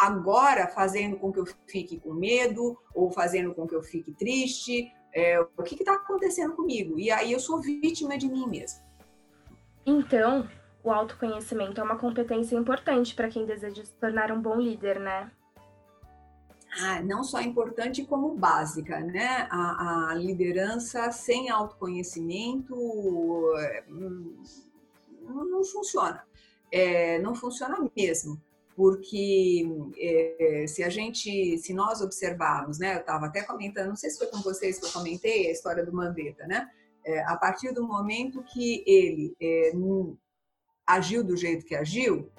agora 0.00 0.66
fazendo 0.66 1.18
com 1.18 1.30
que 1.30 1.38
eu 1.38 1.46
fique 1.66 2.00
com 2.00 2.14
medo 2.14 2.78
ou 2.94 3.10
fazendo 3.10 3.54
com 3.54 3.66
que 3.68 3.74
eu 3.74 3.82
fique 3.82 4.10
triste. 4.12 4.90
É, 5.12 5.38
o 5.38 5.62
que 5.62 5.74
está 5.74 5.94
acontecendo 5.94 6.54
comigo? 6.54 6.98
E 6.98 7.10
aí 7.10 7.30
eu 7.32 7.38
sou 7.38 7.60
vítima 7.60 8.16
de 8.16 8.26
mim 8.26 8.46
mesma. 8.48 8.80
Então, 9.84 10.48
o 10.82 10.90
autoconhecimento 10.90 11.80
é 11.80 11.84
uma 11.84 11.98
competência 11.98 12.56
importante 12.56 13.14
para 13.14 13.28
quem 13.28 13.44
deseja 13.44 13.84
se 13.84 13.92
tornar 13.94 14.32
um 14.32 14.40
bom 14.40 14.56
líder, 14.56 14.98
né? 14.98 15.30
Ah, 16.80 17.02
não 17.02 17.22
só 17.22 17.40
importante 17.40 18.04
como 18.04 18.36
básica, 18.36 19.00
né? 19.00 19.48
A, 19.50 20.10
a 20.10 20.14
liderança 20.14 21.10
sem 21.10 21.50
autoconhecimento 21.50 22.74
hum, 23.88 24.40
não, 25.20 25.64
funciona. 25.64 26.24
É, 26.72 27.18
não 27.18 27.34
funciona 27.34 27.76
mesmo 27.94 28.40
porque 28.80 29.62
é, 29.98 30.64
se 30.66 30.82
a 30.82 30.88
gente, 30.88 31.58
se 31.58 31.74
nós 31.74 32.00
observarmos, 32.00 32.78
né, 32.78 32.94
eu 32.94 33.00
estava 33.00 33.26
até 33.26 33.42
comentando, 33.42 33.88
não 33.88 33.94
sei 33.94 34.08
se 34.08 34.16
foi 34.16 34.28
com 34.28 34.38
vocês 34.38 34.78
que 34.78 34.86
eu 34.86 34.90
comentei 34.90 35.48
a 35.48 35.52
história 35.52 35.84
do 35.84 35.92
Mandetta, 35.92 36.46
né? 36.46 36.66
É, 37.04 37.22
a 37.24 37.36
partir 37.36 37.74
do 37.74 37.86
momento 37.86 38.42
que 38.42 38.82
ele 38.86 39.36
é, 39.38 39.72
agiu 40.86 41.22
do 41.22 41.36
jeito 41.36 41.66
que 41.66 41.74
agiu, 41.74 42.32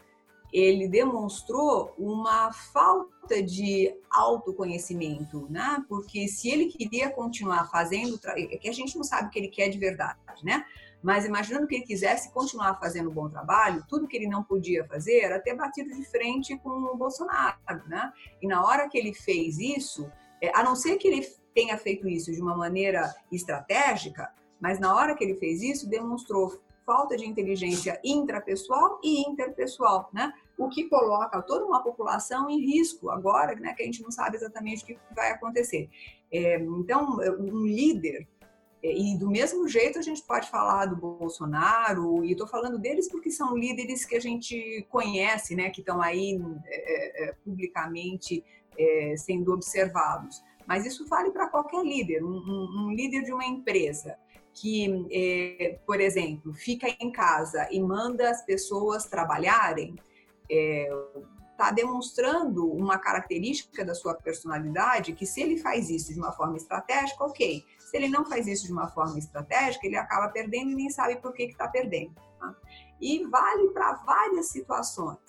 ele 0.51 0.87
demonstrou 0.87 1.93
uma 1.95 2.51
falta 2.51 3.43
de 3.43 3.95
autoconhecimento, 4.09 5.45
né? 5.47 5.85
Porque 5.87 6.27
se 6.27 6.49
ele 6.49 6.65
queria 6.65 7.11
continuar 7.11 7.69
fazendo, 7.69 8.19
é 8.35 8.57
que 8.57 8.67
a 8.67 8.73
gente 8.73 8.95
não 8.95 9.03
sabe 9.03 9.27
o 9.27 9.29
que 9.29 9.37
ele 9.37 9.47
quer 9.47 9.69
de 9.69 9.77
verdade, 9.77 10.17
né? 10.43 10.65
Mas 11.01 11.25
imaginando 11.25 11.67
que 11.67 11.75
ele 11.75 11.85
quisesse 11.85 12.31
continuar 12.31 12.79
fazendo 12.79 13.09
um 13.09 13.13
bom 13.13 13.29
trabalho, 13.29 13.83
tudo 13.87 14.07
que 14.07 14.15
ele 14.15 14.27
não 14.27 14.43
podia 14.43 14.85
fazer 14.85 15.21
era 15.21 15.39
ter 15.39 15.55
batido 15.55 15.89
de 15.89 16.05
frente 16.05 16.57
com 16.59 16.69
o 16.69 16.95
Bolsonaro, 16.95 17.57
né? 17.87 18.13
E 18.41 18.47
na 18.47 18.63
hora 18.63 18.87
que 18.87 18.97
ele 18.97 19.13
fez 19.13 19.57
isso, 19.57 20.11
é, 20.41 20.51
a 20.55 20.63
não 20.63 20.75
ser 20.75 20.97
que 20.97 21.07
ele 21.07 21.27
tenha 21.53 21.77
feito 21.77 22.07
isso 22.07 22.31
de 22.31 22.41
uma 22.41 22.55
maneira 22.55 23.13
estratégica, 23.31 24.31
mas 24.59 24.79
na 24.79 24.95
hora 24.95 25.15
que 25.15 25.23
ele 25.23 25.35
fez 25.35 25.61
isso, 25.61 25.89
demonstrou 25.89 26.61
falta 26.85 27.15
de 27.15 27.27
inteligência 27.27 27.99
intrapessoal 28.03 28.99
e 29.03 29.21
interpessoal, 29.21 30.09
né? 30.13 30.31
O 30.57 30.69
que 30.69 30.87
coloca 30.89 31.41
toda 31.41 31.65
uma 31.65 31.81
população 31.81 32.49
em 32.49 32.59
risco 32.59 33.09
agora, 33.09 33.55
né? 33.55 33.73
Que 33.73 33.83
a 33.83 33.85
gente 33.85 34.03
não 34.03 34.11
sabe 34.11 34.35
exatamente 34.35 34.83
o 34.83 34.85
que 34.85 34.97
vai 35.15 35.31
acontecer. 35.31 35.89
É, 36.31 36.59
então, 36.59 37.17
um 37.39 37.65
líder 37.65 38.27
e 38.83 39.15
do 39.15 39.29
mesmo 39.29 39.67
jeito 39.67 39.99
a 39.99 40.01
gente 40.01 40.23
pode 40.23 40.49
falar 40.49 40.87
do 40.87 40.95
Bolsonaro, 40.95 42.25
e 42.25 42.31
estou 42.31 42.47
falando 42.47 42.79
deles 42.79 43.07
porque 43.09 43.29
são 43.29 43.55
líderes 43.55 44.05
que 44.05 44.15
a 44.15 44.19
gente 44.19 44.85
conhece, 44.89 45.55
né, 45.55 45.69
que 45.69 45.81
estão 45.81 46.01
aí 46.01 46.41
é, 46.65 47.25
é, 47.25 47.29
é, 47.29 47.33
publicamente 47.43 48.43
é, 48.77 49.15
sendo 49.17 49.53
observados. 49.53 50.41
Mas 50.65 50.85
isso 50.85 51.05
vale 51.07 51.31
para 51.31 51.47
qualquer 51.47 51.83
líder, 51.83 52.23
um, 52.23 52.37
um, 52.37 52.85
um, 52.85 52.91
líder 52.91 53.23
de 53.23 53.31
uma 53.31 53.45
empresa 53.45 54.17
que, 54.53 55.07
é, 55.11 55.79
por 55.85 56.01
exemplo, 56.01 56.53
fica 56.53 56.87
em 56.99 57.11
casa 57.11 57.67
e 57.71 57.79
manda 57.79 58.29
as 58.29 58.43
pessoas 58.43 59.05
trabalharem, 59.05 59.95
está 60.49 61.69
é, 61.69 61.73
demonstrando 61.73 62.69
uma 62.71 62.97
característica 62.97 63.85
da 63.85 63.93
sua 63.93 64.13
personalidade 64.13 65.13
que 65.13 65.25
se 65.25 65.41
ele 65.41 65.57
faz 65.57 65.89
isso 65.89 66.13
de 66.13 66.19
uma 66.19 66.31
forma 66.31 66.57
estratégica, 66.57 67.23
ok. 67.23 67.63
Se 67.91 67.97
ele 67.97 68.07
não 68.07 68.23
faz 68.23 68.47
isso 68.47 68.65
de 68.65 68.71
uma 68.71 68.87
forma 68.87 69.19
estratégica, 69.19 69.85
ele 69.85 69.97
acaba 69.97 70.29
perdendo 70.29 70.71
e 70.71 70.75
nem 70.75 70.89
sabe 70.89 71.17
por 71.17 71.33
que 71.33 71.43
está 71.43 71.67
perdendo. 71.67 72.15
Tá? 72.39 72.55
E 73.01 73.25
vale 73.25 73.67
para 73.71 73.95
várias 73.95 74.47
situações. 74.47 75.19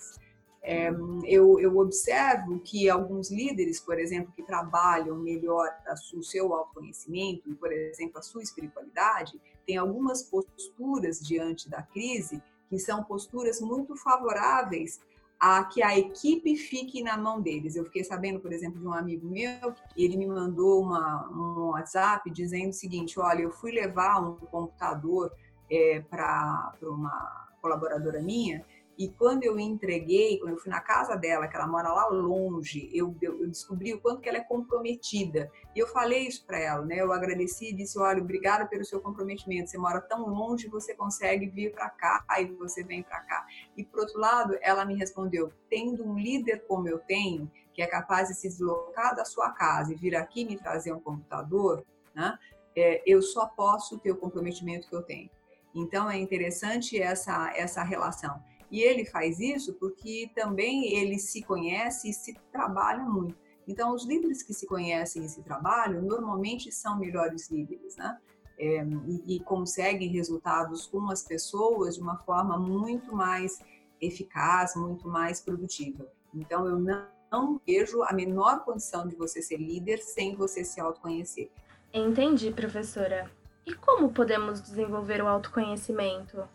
É, 0.61 0.89
eu, 1.25 1.59
eu, 1.59 1.77
observo 1.77 2.57
que 2.61 2.89
alguns 2.89 3.29
líderes, 3.29 3.81
por 3.81 3.99
exemplo, 3.99 4.31
que 4.31 4.41
trabalham 4.43 5.17
melhor 5.17 5.69
o 6.15 6.23
seu 6.23 6.53
autoconhecimento 6.53 7.51
e, 7.51 7.53
por 7.53 7.69
exemplo, 7.69 8.17
a 8.17 8.21
sua 8.21 8.41
espiritualidade, 8.41 9.41
têm 9.67 9.75
algumas 9.75 10.23
posturas 10.23 11.19
diante 11.19 11.69
da 11.69 11.81
crise 11.83 12.41
que 12.69 12.79
são 12.79 13.03
posturas 13.03 13.59
muito 13.59 13.93
favoráveis 13.97 15.01
a 15.45 15.61
que 15.65 15.83
a 15.83 15.99
equipe 15.99 16.55
fique 16.55 17.03
na 17.03 17.17
mão 17.17 17.41
deles. 17.41 17.75
Eu 17.75 17.83
fiquei 17.83 18.01
sabendo, 18.01 18.39
por 18.39 18.53
exemplo, 18.53 18.79
de 18.79 18.87
um 18.87 18.93
amigo 18.93 19.27
meu, 19.27 19.73
ele 19.97 20.15
me 20.15 20.25
mandou 20.25 20.81
uma, 20.81 21.29
um 21.29 21.71
WhatsApp 21.71 22.31
dizendo 22.31 22.69
o 22.69 22.73
seguinte: 22.73 23.19
olha, 23.19 23.41
eu 23.41 23.51
fui 23.51 23.73
levar 23.73 24.21
um 24.21 24.35
computador 24.35 25.33
é, 25.69 25.99
para 26.09 26.73
uma 26.81 27.49
colaboradora 27.61 28.21
minha 28.21 28.65
e 28.97 29.09
quando 29.09 29.43
eu 29.43 29.59
entreguei, 29.59 30.37
quando 30.39 30.51
eu 30.51 30.57
fui 30.59 30.71
na 30.71 30.79
casa 30.79 31.15
dela, 31.15 31.47
que 31.47 31.55
ela 31.55 31.67
mora 31.67 31.91
lá 31.91 32.07
longe, 32.07 32.89
eu, 32.93 33.15
eu, 33.21 33.47
descobri 33.47 33.93
o 33.93 33.99
quanto 33.99 34.21
que 34.21 34.29
ela 34.29 34.37
é 34.37 34.43
comprometida. 34.43 35.51
E 35.75 35.79
eu 35.79 35.87
falei 35.87 36.27
isso 36.27 36.45
para 36.45 36.59
ela, 36.59 36.85
né? 36.85 37.01
Eu 37.01 37.11
agradeci 37.11 37.69
e 37.69 37.73
disse: 37.73 37.97
olha, 37.97 38.21
obrigada 38.21 38.67
pelo 38.67 38.85
seu 38.85 39.01
comprometimento. 39.01 39.71
Você 39.71 39.77
mora 39.79 39.99
tão 39.99 40.27
longe, 40.27 40.67
você 40.67 40.93
consegue 40.93 41.47
vir 41.47 41.71
para 41.71 41.89
cá, 41.89 42.23
aí 42.29 42.45
você 42.53 42.83
vem 42.83 43.01
para 43.01 43.19
cá. 43.21 43.45
E 43.75 43.83
por 43.83 44.01
outro 44.01 44.19
lado, 44.19 44.57
ela 44.61 44.85
me 44.85 44.95
respondeu: 44.95 45.51
tendo 45.69 46.05
um 46.07 46.17
líder 46.17 46.63
como 46.67 46.87
eu 46.87 46.99
tenho, 46.99 47.51
que 47.73 47.81
é 47.81 47.87
capaz 47.87 48.27
de 48.27 48.35
se 48.35 48.47
deslocar 48.47 49.15
da 49.15 49.25
sua 49.25 49.49
casa 49.51 49.91
e 49.91 49.95
vir 49.95 50.15
aqui 50.15 50.45
me 50.45 50.55
trazer 50.55 50.93
um 50.93 50.99
computador, 50.99 51.83
né? 52.13 52.37
É, 52.75 53.01
eu 53.07 53.21
só 53.21 53.47
posso 53.47 53.97
ter 53.99 54.11
o 54.11 54.17
comprometimento 54.17 54.87
que 54.87 54.95
eu 54.95 55.01
tenho. 55.01 55.29
Então 55.75 56.09
é 56.09 56.17
interessante 56.17 57.01
essa 57.01 57.51
essa 57.55 57.83
relação. 57.83 58.39
E 58.73 58.81
ele 58.81 59.05
faz 59.05 59.39
isso 59.39 59.71
porque 59.75 60.31
também 60.33 60.95
ele 60.95 61.19
se 61.19 61.43
conhece 61.43 62.09
e 62.09 62.13
se 62.13 62.33
trabalha 62.51 63.03
muito. 63.03 63.37
Então, 63.67 63.93
os 63.93 64.03
líderes 64.03 64.41
que 64.41 64.51
se 64.51 64.65
conhecem 64.65 65.23
e 65.23 65.29
se 65.29 65.43
trabalham 65.43 66.01
normalmente 66.01 66.71
são 66.71 66.97
melhores 66.97 67.51
líderes, 67.51 67.95
né? 67.95 68.19
É, 68.57 68.83
e, 68.83 69.35
e, 69.35 69.39
conseguem 69.41 70.09
resultados 70.09 70.87
com 70.87 71.07
as 71.11 71.21
pessoas 71.21 71.95
de 71.95 72.01
uma 72.01 72.17
forma 72.17 72.57
muito 72.57 73.15
mais 73.15 73.59
eficaz, 74.01 74.75
muito 74.75 75.07
mais 75.07 75.39
produtiva. 75.39 76.07
Então, 76.33 76.65
eu 76.65 76.79
não, 76.79 77.07
não 77.31 77.61
vejo 77.65 78.01
a 78.01 78.11
menor 78.11 78.65
condição 78.65 79.07
de 79.07 79.15
você 79.15 79.39
ser 79.39 79.57
líder 79.57 79.99
sem 79.99 80.35
você 80.35 80.65
se 80.65 80.81
autoconhecer. 80.81 81.51
Entendi, 81.93 82.51
professora. 82.51 83.29
E 83.67 83.75
como 83.75 84.11
podemos 84.11 84.63
desenvolver 84.63 85.21
o 85.21 85.27
autoconhecimento? 85.27 86.47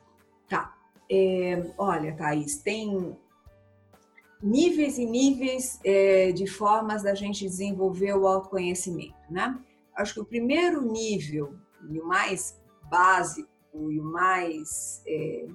Tá. 0.48 0.77
É, 1.10 1.72
olha, 1.78 2.14
Thaís, 2.14 2.58
tem 2.58 3.16
níveis 4.42 4.98
e 4.98 5.06
níveis 5.06 5.80
é, 5.84 6.32
de 6.32 6.46
formas 6.46 7.02
da 7.02 7.14
gente 7.14 7.44
desenvolver 7.44 8.14
o 8.14 8.26
autoconhecimento, 8.26 9.16
né? 9.30 9.58
Acho 9.94 10.14
que 10.14 10.20
o 10.20 10.24
primeiro 10.24 10.80
nível 10.82 11.54
e 11.90 11.98
o 11.98 12.06
mais 12.06 12.60
básico 12.88 13.48
e 13.74 13.98
o 13.98 14.04
mais, 14.04 15.02
é, 15.06 15.46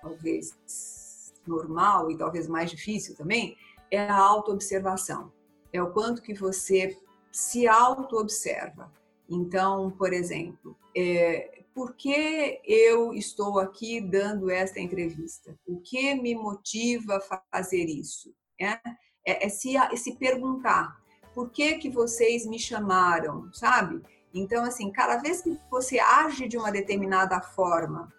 talvez, 0.00 1.32
normal 1.46 2.10
e 2.10 2.16
talvez 2.16 2.46
mais 2.46 2.70
difícil 2.70 3.16
também, 3.16 3.56
é 3.90 4.00
a 4.00 4.16
autoobservação. 4.16 5.32
É 5.72 5.82
o 5.82 5.90
quanto 5.90 6.22
que 6.22 6.34
você 6.34 6.96
se 7.30 7.66
auto-observa. 7.66 8.92
Então, 9.28 9.90
por 9.90 10.12
exemplo, 10.12 10.76
é, 10.94 11.51
por 11.74 11.94
que 11.94 12.60
eu 12.64 13.12
estou 13.12 13.58
aqui 13.58 14.00
dando 14.00 14.50
esta 14.50 14.80
entrevista? 14.80 15.56
O 15.66 15.80
que 15.80 16.14
me 16.14 16.34
motiva 16.34 17.16
a 17.16 17.40
fazer 17.52 17.84
isso? 17.84 18.34
É, 18.60 18.78
é, 19.26 19.46
é 19.46 19.48
se, 19.48 19.76
é 19.76 19.96
se 19.96 20.16
perguntar, 20.16 21.00
por 21.34 21.50
que, 21.50 21.78
que 21.78 21.90
vocês 21.90 22.46
me 22.46 22.58
chamaram, 22.58 23.52
sabe? 23.52 24.02
Então, 24.34 24.64
assim, 24.64 24.90
cada 24.90 25.16
vez 25.18 25.42
que 25.42 25.58
você 25.70 25.98
age 25.98 26.48
de 26.48 26.56
uma 26.56 26.70
determinada 26.70 27.40
forma 27.40 28.12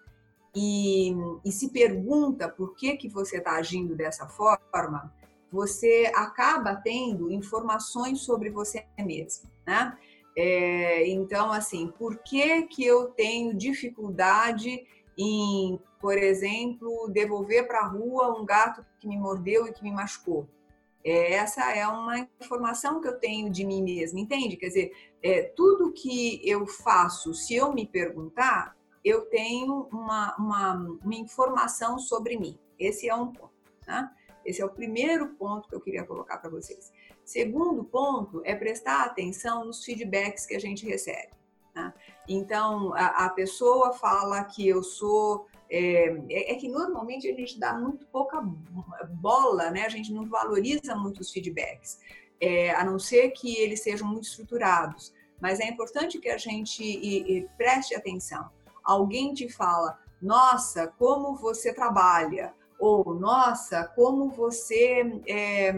e, 0.56 1.14
e 1.44 1.52
se 1.52 1.70
pergunta 1.70 2.48
por 2.48 2.76
que, 2.76 2.98
que 2.98 3.10
você 3.10 3.38
está 3.38 3.54
agindo 3.54 3.96
dessa 3.96 4.28
forma, 4.28 5.14
você 5.52 6.12
acaba 6.16 6.76
tendo 6.76 7.32
informações 7.32 8.22
sobre 8.22 8.50
você 8.50 8.86
mesmo, 8.98 9.50
né? 9.66 9.98
É, 10.36 11.08
então, 11.08 11.52
assim, 11.52 11.88
por 11.98 12.18
que, 12.20 12.64
que 12.64 12.84
eu 12.84 13.08
tenho 13.12 13.54
dificuldade 13.54 14.84
em, 15.18 15.80
por 16.00 16.18
exemplo, 16.18 17.08
devolver 17.10 17.68
para 17.68 17.82
a 17.82 17.88
rua 17.88 18.40
um 18.40 18.46
gato 18.46 18.84
que 19.00 19.08
me 19.08 19.18
mordeu 19.18 19.68
e 19.68 19.74
que 19.74 19.84
me 19.84 19.92
machucou? 19.92 20.48
É, 21.04 21.34
essa 21.34 21.70
é 21.72 21.86
uma 21.86 22.18
informação 22.40 23.02
que 23.02 23.08
eu 23.08 23.20
tenho 23.20 23.50
de 23.50 23.66
mim 23.66 23.84
mesma, 23.84 24.20
entende? 24.20 24.56
Quer 24.56 24.68
dizer, 24.68 24.92
é, 25.22 25.44
tudo 25.44 25.92
que 25.92 26.42
eu 26.48 26.66
faço, 26.66 27.34
se 27.34 27.54
eu 27.56 27.74
me 27.74 27.86
perguntar, 27.86 28.76
eu 29.04 29.26
tenho 29.26 29.88
uma, 29.92 30.34
uma, 30.38 30.76
uma 31.04 31.16
informação 31.16 32.00
sobre 32.00 32.38
mim. 32.38 32.58
Esse 32.80 33.10
é 33.10 33.16
um 33.16 33.34
ponto. 33.34 33.52
Né? 33.86 34.10
Esse 34.46 34.62
é 34.62 34.66
o 34.66 34.70
primeiro 34.70 35.36
ponto 35.36 35.68
que 35.68 35.76
eu 35.76 35.82
queria 35.82 36.06
colocar 36.06 36.38
para 36.38 36.50
vocês. 36.50 36.92
Segundo 37.26 37.84
ponto 37.84 38.42
é 38.44 38.54
prestar 38.56 39.04
atenção 39.04 39.66
nos 39.66 39.84
feedbacks 39.84 40.46
que 40.46 40.56
a 40.56 40.60
gente 40.60 40.86
recebe. 40.86 41.32
Né? 41.76 41.94
Então, 42.28 42.94
a, 42.94 43.26
a, 43.26 43.30
pessoa 43.30 43.94
fala 43.94 44.44
que 44.44 44.68
eu 44.68 44.84
sou. 44.84 45.48
É, 45.70 46.06
é, 46.30 46.52
é, 46.52 46.56
que 46.56 46.68
normalmente 46.68 47.28
a 47.28 47.34
gente 47.34 47.60
dá 47.60 47.74
muito 47.74 48.06
pouca 48.08 48.40
bola, 48.42 49.72
né? 49.72 49.86
a 49.86 49.90
gente 49.90 50.14
não 50.14 50.28
valoriza 50.28 50.96
muito 50.96 51.22
os 51.22 51.32
feedbacks, 51.32 52.00
é, 52.40 52.72
a 52.72 52.86
não 52.86 53.00
ser 53.00 53.32
que 53.32 53.56
eles 53.58 53.82
sejam 53.82 54.08
muito 54.08 54.26
estruturados. 54.26 55.14
Mas 55.42 55.60
é 55.60 55.66
importante 55.66 56.20
que 56.20 56.30
a 56.30 56.38
gente 56.38 56.84
e, 56.84 57.38
e 57.38 57.50
preste 57.58 57.96
atenção. 57.96 58.50
Alguém 58.84 59.34
te 59.34 59.50
fala, 59.50 59.98
nossa, 60.22 60.88
como 61.00 61.36
você 61.36 61.74
trabalha, 61.74 62.54
ou 62.80 63.14
nossa, 63.14 63.86
como 63.96 64.30
você 64.30 65.22
é, 65.28 65.74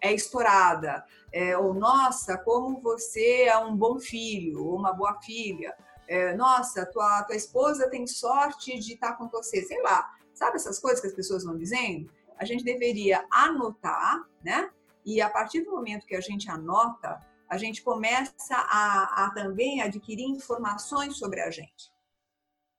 é 0.00 0.12
estourada, 0.12 1.04
é, 1.32 1.56
ou 1.56 1.74
nossa, 1.74 2.38
como 2.38 2.80
você 2.80 3.44
é 3.44 3.58
um 3.58 3.76
bom 3.76 3.98
filho, 3.98 4.64
ou 4.64 4.76
uma 4.76 4.92
boa 4.92 5.20
filha, 5.20 5.74
é, 6.06 6.34
nossa, 6.34 6.86
tua, 6.86 7.22
tua 7.24 7.36
esposa 7.36 7.88
tem 7.88 8.06
sorte 8.06 8.78
de 8.78 8.94
estar 8.94 9.14
com 9.14 9.28
você, 9.28 9.62
sei 9.62 9.82
lá, 9.82 10.14
sabe 10.34 10.56
essas 10.56 10.78
coisas 10.78 11.00
que 11.00 11.06
as 11.06 11.14
pessoas 11.14 11.44
vão 11.44 11.56
dizendo? 11.56 12.10
A 12.38 12.44
gente 12.44 12.64
deveria 12.64 13.24
anotar, 13.30 14.28
né? 14.42 14.70
E 15.04 15.20
a 15.20 15.30
partir 15.30 15.62
do 15.62 15.70
momento 15.70 16.06
que 16.06 16.16
a 16.16 16.20
gente 16.20 16.50
anota, 16.50 17.20
a 17.48 17.56
gente 17.56 17.82
começa 17.82 18.34
a, 18.50 19.26
a 19.26 19.30
também 19.30 19.80
adquirir 19.80 20.24
informações 20.24 21.16
sobre 21.16 21.40
a 21.40 21.50
gente. 21.50 21.92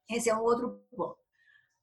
Esse 0.10 0.30
é 0.30 0.36
um 0.36 0.42
outro 0.42 0.80
ponto. 0.96 1.25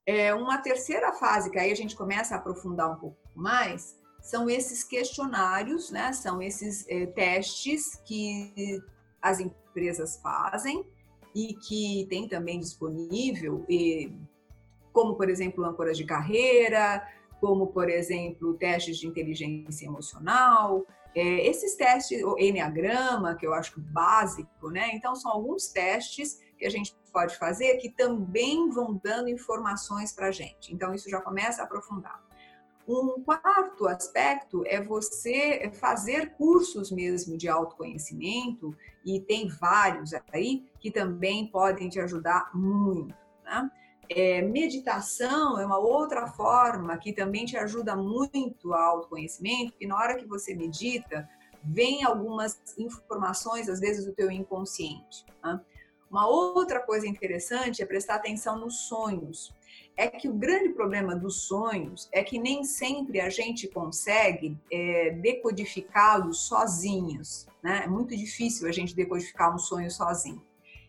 É, 0.05 0.33
uma 0.33 0.57
terceira 0.57 1.13
fase, 1.13 1.49
que 1.49 1.57
aí 1.57 1.71
a 1.71 1.75
gente 1.75 1.95
começa 1.95 2.35
a 2.35 2.37
aprofundar 2.37 2.91
um 2.91 2.95
pouco 2.95 3.17
mais, 3.35 3.97
são 4.21 4.49
esses 4.49 4.83
questionários, 4.83 5.91
né? 5.91 6.11
São 6.13 6.41
esses 6.41 6.85
é, 6.87 7.05
testes 7.05 7.95
que 8.05 8.81
as 9.21 9.39
empresas 9.39 10.17
fazem 10.21 10.85
e 11.33 11.53
que 11.53 12.05
tem 12.09 12.27
também 12.27 12.59
disponível, 12.59 13.65
e, 13.69 14.13
como 14.91 15.15
por 15.15 15.29
exemplo 15.29 15.65
âncoras 15.65 15.97
de 15.97 16.05
carreira, 16.05 17.05
como 17.39 17.67
por 17.67 17.89
exemplo 17.89 18.53
testes 18.53 18.97
de 18.97 19.07
inteligência 19.07 19.85
emocional, 19.85 20.85
é, 21.15 21.47
esses 21.47 21.75
testes, 21.75 22.23
o 22.23 22.37
Enneagrama, 22.37 23.35
que 23.35 23.45
eu 23.45 23.53
acho 23.53 23.79
básico, 23.79 24.69
né? 24.69 24.91
Então 24.93 25.15
são 25.15 25.31
alguns 25.31 25.67
testes 25.67 26.39
que 26.57 26.65
a 26.65 26.69
gente 26.69 26.95
pode 27.13 27.37
fazer 27.37 27.77
que 27.77 27.89
também 27.89 28.69
vão 28.69 28.99
dando 29.01 29.29
informações 29.29 30.11
para 30.11 30.27
a 30.27 30.31
gente. 30.31 30.73
Então, 30.73 30.93
isso 30.93 31.09
já 31.09 31.21
começa 31.21 31.61
a 31.61 31.65
aprofundar. 31.65 32.21
Um 32.85 33.23
quarto 33.23 33.87
aspecto 33.87 34.63
é 34.65 34.81
você 34.81 35.71
fazer 35.75 36.31
cursos 36.31 36.91
mesmo 36.91 37.37
de 37.37 37.47
autoconhecimento, 37.47 38.75
e 39.05 39.21
tem 39.21 39.47
vários 39.47 40.11
aí 40.33 40.65
que 40.79 40.91
também 40.91 41.47
podem 41.47 41.87
te 41.87 41.99
ajudar 41.99 42.51
muito. 42.53 43.15
Né? 43.45 43.71
É, 44.09 44.41
meditação 44.41 45.57
é 45.59 45.65
uma 45.65 45.77
outra 45.77 46.27
forma 46.27 46.97
que 46.97 47.13
também 47.13 47.45
te 47.45 47.55
ajuda 47.55 47.95
muito 47.95 48.73
ao 48.73 48.97
autoconhecimento, 48.97 49.71
porque 49.71 49.87
na 49.87 49.95
hora 49.95 50.17
que 50.17 50.25
você 50.25 50.53
medita, 50.53 51.29
vem 51.63 52.03
algumas 52.03 52.61
informações, 52.77 53.69
às 53.69 53.79
vezes, 53.79 54.05
do 54.05 54.11
teu 54.11 54.29
inconsciente. 54.29 55.25
Né? 55.41 55.61
Uma 56.13 56.27
outra 56.27 56.79
coisa 56.79 57.07
interessante 57.07 57.81
é 57.81 57.87
prestar 57.87 58.13
atenção 58.17 58.59
nos 58.59 58.81
sonhos. 58.87 59.51
É 59.97 60.07
que 60.07 60.29
o 60.29 60.33
grande 60.33 60.69
problema 60.69 61.15
dos 61.15 61.47
sonhos 61.47 62.07
é 62.11 62.23
que 62.23 62.37
nem 62.37 62.63
sempre 62.63 63.19
a 63.19 63.31
gente 63.31 63.67
consegue 63.67 64.55
é, 64.71 65.09
decodificá-los 65.09 66.45
sozinhos. 66.45 67.47
Né? 67.63 67.81
É 67.85 67.87
muito 67.87 68.15
difícil 68.15 68.69
a 68.69 68.71
gente 68.71 68.95
decodificar 68.95 69.55
um 69.55 69.57
sonho 69.57 69.89
sozinho. 69.89 70.39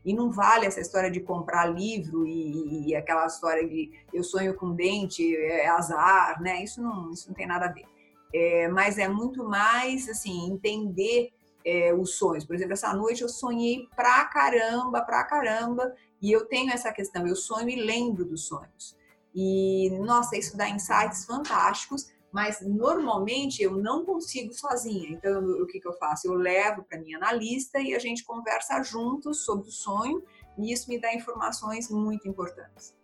E 0.04 0.12
não 0.12 0.30
vale 0.30 0.66
essa 0.66 0.82
história 0.82 1.10
de 1.10 1.20
comprar 1.20 1.64
livro 1.68 2.26
e, 2.26 2.90
e, 2.90 2.94
aquela 2.94 3.24
história 3.24 3.66
de 3.66 3.90
eu 4.12 4.22
sonho 4.22 4.52
com 4.54 4.74
dente, 4.74 5.34
é 5.34 5.66
azar, 5.68 6.38
né? 6.42 6.62
Isso 6.62 6.82
não, 6.82 7.10
isso 7.10 7.28
não 7.28 7.34
tem 7.34 7.46
nada 7.46 7.64
a 7.64 7.72
ver. 7.72 7.87
É, 8.34 8.68
mas 8.68 8.98
é 8.98 9.08
muito 9.08 9.42
mais 9.42 10.06
assim 10.06 10.52
entender 10.52 11.32
é, 11.64 11.94
os 11.94 12.16
sonhos. 12.16 12.44
Por 12.44 12.55
exemplo, 12.55 12.74
essa 12.74 12.92
noite 12.92 13.22
eu 13.22 13.29
sonhei 13.29 13.88
pra 13.96 14.24
caramba, 14.27 15.00
pra 15.03 15.24
caramba, 15.24 15.94
e 16.20 16.31
eu 16.31 16.46
tenho 16.46 16.72
essa 16.72 16.92
questão, 16.92 17.27
eu 17.27 17.37
sonho 17.37 17.68
e 17.68 17.77
lembro 17.77 18.24
dos 18.24 18.46
sonhos. 18.46 18.96
E, 19.35 19.90
nossa, 20.00 20.37
isso 20.37 20.57
dá 20.57 20.68
insights 20.68 21.24
fantásticos, 21.24 22.12
mas 22.33 22.61
normalmente 22.61 23.62
eu 23.62 23.77
não 23.77 24.05
consigo 24.05 24.53
sozinha. 24.53 25.09
Então, 25.11 25.42
o 25.62 25.66
que, 25.66 25.81
que 25.81 25.88
eu 25.88 25.92
faço? 25.94 26.27
Eu 26.27 26.35
levo 26.35 26.83
para 26.83 26.98
minha 27.00 27.16
analista 27.16 27.81
e 27.81 27.94
a 27.94 27.98
gente 27.98 28.24
conversa 28.24 28.83
juntos 28.83 29.44
sobre 29.44 29.68
o 29.68 29.72
sonho, 29.72 30.22
e 30.59 30.72
isso 30.72 30.88
me 30.88 31.00
dá 31.00 31.12
informações 31.14 31.90
muito 31.90 32.29
importantes. 32.29 32.94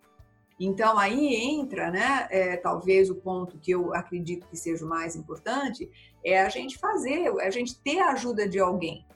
Então 0.61 0.99
aí 0.99 1.35
entra, 1.35 1.91
né, 1.91 2.29
é, 2.31 2.55
talvez 2.59 3.09
o 3.09 3.15
ponto 3.15 3.59
que 3.59 3.71
eu 3.71 3.95
acredito 3.95 4.47
que 4.47 4.57
seja 4.59 4.85
o 4.85 4.89
mais 4.89 5.17
importante, 5.17 5.91
é 6.25 6.41
a 6.41 6.49
gente 6.49 6.79
fazer, 6.79 7.29
a 7.41 7.51
gente 7.51 7.79
ter 7.81 7.99
a 8.01 8.13
ajuda 8.13 8.49
de 8.49 8.59
alguém, 8.59 9.07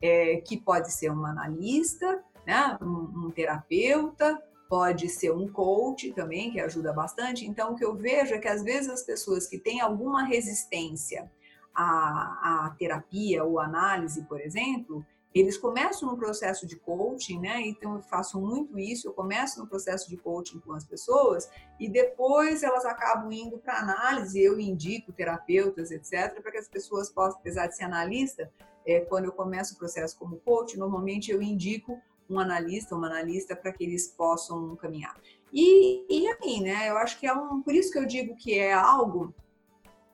é, 0.00 0.36
que 0.36 0.56
pode 0.56 0.92
ser 0.92 1.10
um 1.10 1.24
analista, 1.24 2.22
né, 2.46 2.78
um, 2.80 3.26
um 3.26 3.30
terapeuta, 3.30 4.40
pode 4.68 5.08
ser 5.08 5.32
um 5.32 5.46
coach 5.48 6.12
também, 6.12 6.50
que 6.50 6.60
ajuda 6.60 6.92
bastante. 6.92 7.46
Então, 7.46 7.72
o 7.72 7.76
que 7.76 7.84
eu 7.84 7.94
vejo 7.94 8.34
é 8.34 8.38
que 8.38 8.48
às 8.48 8.62
vezes 8.62 8.90
as 8.90 9.02
pessoas 9.02 9.46
que 9.46 9.58
têm 9.58 9.80
alguma 9.80 10.24
resistência 10.24 11.30
à, 11.74 12.66
à 12.66 12.70
terapia 12.78 13.44
ou 13.44 13.60
análise, 13.60 14.24
por 14.24 14.40
exemplo, 14.40 15.04
eles 15.34 15.58
começam 15.58 16.08
no 16.08 16.16
processo 16.16 16.64
de 16.64 16.76
coaching, 16.76 17.40
né? 17.40 17.60
Então 17.62 17.96
eu 17.96 18.02
faço 18.02 18.40
muito 18.40 18.78
isso, 18.78 19.08
eu 19.08 19.12
começo 19.12 19.58
no 19.58 19.66
processo 19.66 20.08
de 20.08 20.16
coaching 20.16 20.60
com 20.60 20.72
as 20.72 20.84
pessoas 20.84 21.50
e 21.80 21.88
depois 21.88 22.62
elas 22.62 22.84
acabam 22.84 23.32
indo 23.32 23.58
para 23.58 23.80
análise, 23.80 24.40
eu 24.40 24.60
indico 24.60 25.12
terapeutas, 25.12 25.90
etc, 25.90 26.40
para 26.40 26.52
que 26.52 26.58
as 26.58 26.68
pessoas 26.68 27.10
possam, 27.10 27.40
apesar 27.40 27.66
de 27.66 27.76
ser 27.76 27.84
analista, 27.84 28.48
é, 28.86 29.00
quando 29.00 29.24
eu 29.24 29.32
começo 29.32 29.74
o 29.74 29.78
processo 29.78 30.16
como 30.16 30.36
coach, 30.36 30.78
normalmente 30.78 31.32
eu 31.32 31.42
indico 31.42 32.00
um 32.30 32.38
analista, 32.38 32.94
uma 32.94 33.08
analista 33.08 33.56
para 33.56 33.72
que 33.72 33.82
eles 33.82 34.06
possam 34.08 34.76
caminhar. 34.76 35.16
E, 35.52 36.04
e 36.08 36.28
aí, 36.28 36.60
né? 36.60 36.88
Eu 36.88 36.96
acho 36.96 37.18
que 37.18 37.26
é 37.26 37.32
um, 37.32 37.60
por 37.60 37.74
isso 37.74 37.90
que 37.90 37.98
eu 37.98 38.06
digo 38.06 38.36
que 38.36 38.58
é 38.58 38.72
algo 38.72 39.34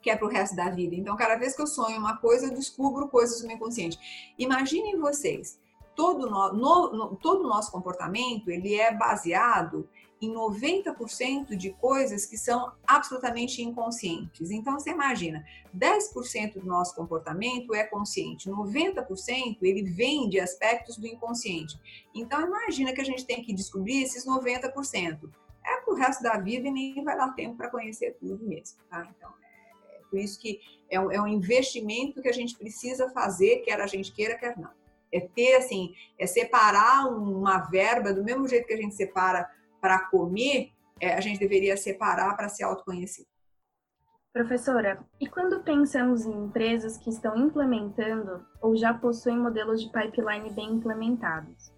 que 0.01 0.11
é 0.11 0.17
para 0.17 0.27
o 0.27 0.31
resto 0.31 0.57
da 0.57 0.71
vida. 0.71 0.95
Então, 0.95 1.17
cada 1.17 1.37
vez 1.37 1.55
que 1.55 1.63
eu 1.63 1.67
sonho 1.67 1.99
uma 1.99 2.17
coisa, 2.17 2.47
eu 2.47 2.55
descubro 2.55 3.09
coisas 3.09 3.41
do 3.41 3.47
meu 3.47 3.57
inconsciente. 3.57 3.99
Imaginem 4.39 4.99
vocês, 4.99 5.59
todo 5.95 6.31
no, 6.31 6.53
no, 6.53 6.93
no, 6.93 7.17
todo 7.17 7.45
o 7.45 7.49
nosso 7.49 7.71
comportamento 7.71 8.49
ele 8.49 8.75
é 8.75 8.95
baseado 8.95 9.89
em 10.21 10.33
90% 10.33 11.57
de 11.57 11.71
coisas 11.73 12.27
que 12.27 12.37
são 12.37 12.73
absolutamente 12.87 13.63
inconscientes. 13.63 14.51
Então, 14.51 14.79
você 14.79 14.91
imagina, 14.91 15.45
10% 15.75 16.61
do 16.61 16.67
nosso 16.67 16.95
comportamento 16.95 17.75
é 17.75 17.85
consciente, 17.85 18.51
90% 18.51 19.59
ele 19.63 19.83
vem 19.83 20.29
de 20.29 20.39
aspectos 20.39 20.99
do 20.99 21.07
inconsciente. 21.07 21.79
Então, 22.15 22.47
imagina 22.47 22.93
que 22.93 23.01
a 23.01 23.05
gente 23.05 23.25
tem 23.25 23.43
que 23.43 23.55
descobrir 23.55 24.03
esses 24.03 24.27
90%. 24.27 25.31
É 25.65 25.81
pro 25.83 25.95
resto 25.95 26.23
da 26.23 26.39
vida 26.39 26.69
e 26.69 26.71
nem 26.71 27.03
vai 27.03 27.17
dar 27.17 27.35
tempo 27.35 27.57
para 27.57 27.71
conhecer 27.71 28.17
tudo 28.19 28.45
mesmo, 28.47 28.79
tá? 28.91 29.07
Então, 29.17 29.31
é, 29.43 29.50
por 30.11 30.19
isso 30.19 30.39
que 30.39 30.61
é 30.91 31.01
um, 31.01 31.11
é 31.11 31.21
um 31.21 31.27
investimento 31.27 32.21
que 32.21 32.29
a 32.29 32.33
gente 32.33 32.57
precisa 32.59 33.09
fazer, 33.11 33.61
quer 33.61 33.81
a 33.81 33.87
gente 33.87 34.13
queira, 34.13 34.37
quer 34.37 34.59
não. 34.59 34.71
É 35.13 35.21
ter, 35.21 35.55
assim, 35.57 35.95
é 36.19 36.27
separar 36.27 37.07
uma 37.07 37.59
verba 37.71 38.13
do 38.13 38.23
mesmo 38.23 38.47
jeito 38.47 38.67
que 38.67 38.75
a 38.75 38.81
gente 38.81 38.95
separa 38.95 39.49
para 39.81 39.99
comer, 39.99 40.73
é, 41.01 41.15
a 41.15 41.21
gente 41.21 41.41
deveria 41.41 41.77
separar 41.77 42.37
para 42.37 42.49
se 42.49 42.63
autoconhecer. 42.63 43.25
Professora, 44.33 45.05
e 45.21 45.27
quando 45.27 45.65
pensamos 45.65 46.25
em 46.25 46.45
empresas 46.45 46.97
que 46.97 47.11
estão 47.11 47.37
implementando 47.37 48.47
ou 48.61 48.77
já 48.77 48.95
possuem 48.95 49.37
modelos 49.37 49.83
de 49.83 49.91
pipeline 49.91 50.51
bem 50.51 50.75
implementados, 50.75 51.73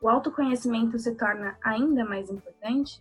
o 0.00 0.08
autoconhecimento 0.08 0.98
se 0.98 1.14
torna 1.14 1.56
ainda 1.62 2.04
mais 2.04 2.28
importante? 2.28 3.00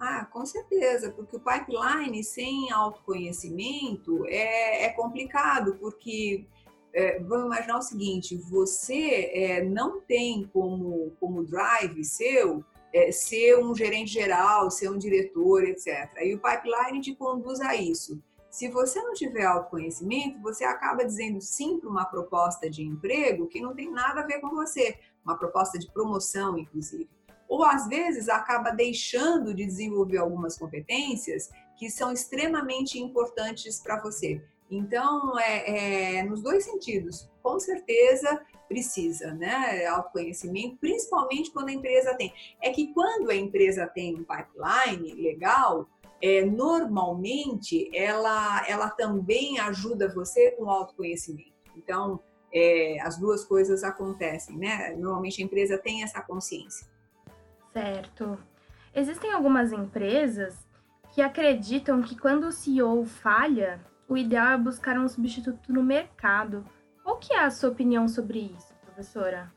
Ah, 0.00 0.24
com 0.26 0.46
certeza, 0.46 1.10
porque 1.10 1.36
o 1.36 1.40
pipeline 1.40 2.22
sem 2.22 2.70
autoconhecimento 2.70 4.24
é, 4.26 4.84
é 4.84 4.88
complicado, 4.90 5.76
porque 5.80 6.46
é, 6.92 7.18
vamos 7.20 7.46
imaginar 7.46 7.78
o 7.78 7.82
seguinte: 7.82 8.36
você 8.36 9.30
é, 9.32 9.64
não 9.64 10.00
tem 10.00 10.48
como, 10.52 11.12
como 11.18 11.44
drive 11.44 12.04
seu 12.04 12.64
é, 12.92 13.10
ser 13.10 13.58
um 13.58 13.74
gerente 13.74 14.12
geral, 14.12 14.70
ser 14.70 14.88
um 14.90 14.98
diretor, 14.98 15.64
etc. 15.64 16.10
E 16.22 16.34
o 16.34 16.40
pipeline 16.40 17.00
te 17.00 17.14
conduz 17.14 17.60
a 17.60 17.74
isso. 17.74 18.22
Se 18.50 18.68
você 18.68 19.00
não 19.02 19.12
tiver 19.12 19.44
autoconhecimento, 19.44 20.40
você 20.40 20.64
acaba 20.64 21.04
dizendo 21.04 21.40
sim 21.40 21.78
para 21.78 21.90
uma 21.90 22.04
proposta 22.04 22.70
de 22.70 22.82
emprego 22.82 23.46
que 23.46 23.60
não 23.60 23.74
tem 23.74 23.90
nada 23.90 24.20
a 24.20 24.26
ver 24.26 24.40
com 24.40 24.50
você, 24.50 24.98
uma 25.24 25.36
proposta 25.36 25.78
de 25.78 25.90
promoção, 25.92 26.56
inclusive. 26.58 27.08
Ou 27.48 27.64
às 27.64 27.88
vezes 27.88 28.28
acaba 28.28 28.70
deixando 28.70 29.54
de 29.54 29.64
desenvolver 29.64 30.18
algumas 30.18 30.58
competências 30.58 31.50
que 31.76 31.88
são 31.88 32.12
extremamente 32.12 32.98
importantes 32.98 33.80
para 33.80 34.00
você. 34.00 34.42
Então, 34.70 35.38
é, 35.38 36.18
é, 36.18 36.22
nos 36.24 36.42
dois 36.42 36.64
sentidos, 36.64 37.28
com 37.42 37.58
certeza 37.58 38.44
precisa, 38.68 39.32
né? 39.32 39.86
Autoconhecimento, 39.86 40.76
principalmente 40.76 41.50
quando 41.50 41.70
a 41.70 41.72
empresa 41.72 42.14
tem. 42.14 42.32
É 42.62 42.70
que 42.70 42.92
quando 42.92 43.30
a 43.30 43.34
empresa 43.34 43.86
tem 43.86 44.14
um 44.14 44.24
pipeline 44.24 45.14
legal, 45.14 45.88
é, 46.20 46.44
normalmente 46.44 47.88
ela, 47.96 48.66
ela 48.68 48.90
também 48.90 49.58
ajuda 49.58 50.12
você 50.12 50.50
com 50.50 50.68
autoconhecimento. 50.68 51.54
Então, 51.76 52.20
é, 52.52 53.00
as 53.00 53.18
duas 53.18 53.44
coisas 53.44 53.82
acontecem, 53.82 54.58
né? 54.58 54.94
Normalmente 54.98 55.40
a 55.40 55.44
empresa 55.44 55.78
tem 55.78 56.02
essa 56.02 56.20
consciência. 56.20 56.86
Certo. 57.72 58.38
Existem 58.94 59.32
algumas 59.32 59.72
empresas 59.72 60.66
que 61.14 61.22
acreditam 61.22 62.02
que 62.02 62.16
quando 62.16 62.44
o 62.44 62.52
CEO 62.52 63.04
falha, 63.04 63.80
o 64.08 64.16
ideal 64.16 64.52
é 64.52 64.58
buscar 64.58 64.98
um 64.98 65.08
substituto 65.08 65.72
no 65.72 65.82
mercado 65.82 66.64
qual 67.08 67.16
que 67.18 67.32
é 67.32 67.38
a 67.38 67.50
sua 67.50 67.70
opinião 67.70 68.06
sobre 68.06 68.38
isso, 68.38 68.74
professora? 68.84 69.50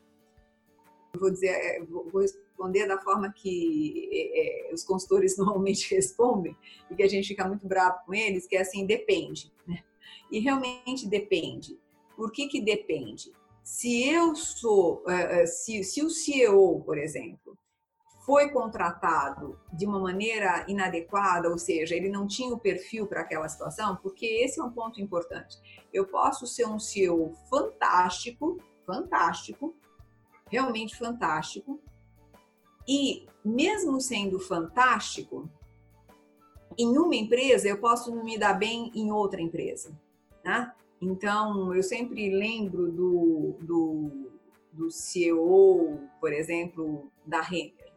Vou 1.20 1.30
dizer, 1.30 1.50
é, 1.50 1.84
vou 1.84 2.22
responder 2.22 2.88
da 2.88 2.98
forma 2.98 3.30
que 3.34 4.10
é, 4.10 4.70
é, 4.70 4.74
os 4.74 4.86
consultores 4.86 5.36
normalmente 5.38 5.94
respondem 5.94 6.56
e 6.90 6.96
que 6.96 7.04
a 7.04 7.10
gente 7.10 7.28
fica 7.28 7.46
muito 7.46 7.68
bravo 7.68 8.06
com 8.06 8.14
eles, 8.14 8.48
que 8.48 8.56
é 8.56 8.62
assim, 8.62 8.86
depende. 8.86 9.52
Né? 9.68 9.84
E 10.32 10.40
realmente 10.40 11.10
depende. 11.10 11.78
Por 12.16 12.32
que 12.32 12.48
que 12.48 12.62
depende? 12.62 13.34
Se 13.62 14.08
eu 14.08 14.34
sou, 14.34 15.04
se, 15.46 15.84
se 15.84 16.02
o 16.02 16.10
CEO, 16.10 16.82
por 16.86 16.98
exemplo, 16.98 17.58
foi 18.26 18.50
contratado 18.50 19.60
de 19.74 19.86
uma 19.86 20.00
maneira 20.00 20.64
inadequada, 20.68 21.50
ou 21.50 21.58
seja, 21.58 21.96
ele 21.96 22.10
não 22.10 22.28
tinha 22.28 22.54
o 22.54 22.60
perfil 22.60 23.08
para 23.08 23.22
aquela 23.22 23.50
situação, 23.50 23.96
porque 23.96 24.26
esse 24.26 24.60
é 24.60 24.64
um 24.64 24.72
ponto 24.72 25.02
importante. 25.02 25.58
Eu 25.92 26.06
posso 26.06 26.46
ser 26.46 26.68
um 26.68 26.80
CEO 26.80 27.34
fantástico, 27.50 28.60
fantástico, 28.86 29.76
realmente 30.48 30.96
fantástico, 30.96 31.80
e 32.88 33.26
mesmo 33.44 34.00
sendo 34.00 34.40
fantástico, 34.40 35.50
em 36.78 36.98
uma 36.98 37.16
empresa 37.16 37.68
eu 37.68 37.80
posso 37.80 38.14
não 38.14 38.24
me 38.24 38.38
dar 38.38 38.54
bem 38.54 38.92
em 38.94 39.12
outra 39.12 39.42
empresa, 39.42 39.92
né? 40.44 40.74
Então, 41.02 41.74
eu 41.74 41.82
sempre 41.82 42.30
lembro 42.30 42.92
do, 42.92 43.56
do, 43.60 44.32
do 44.72 44.92
CEO, 44.92 46.00
por 46.20 46.32
exemplo, 46.32 47.12
da 47.26 47.42
Renner 47.42 47.91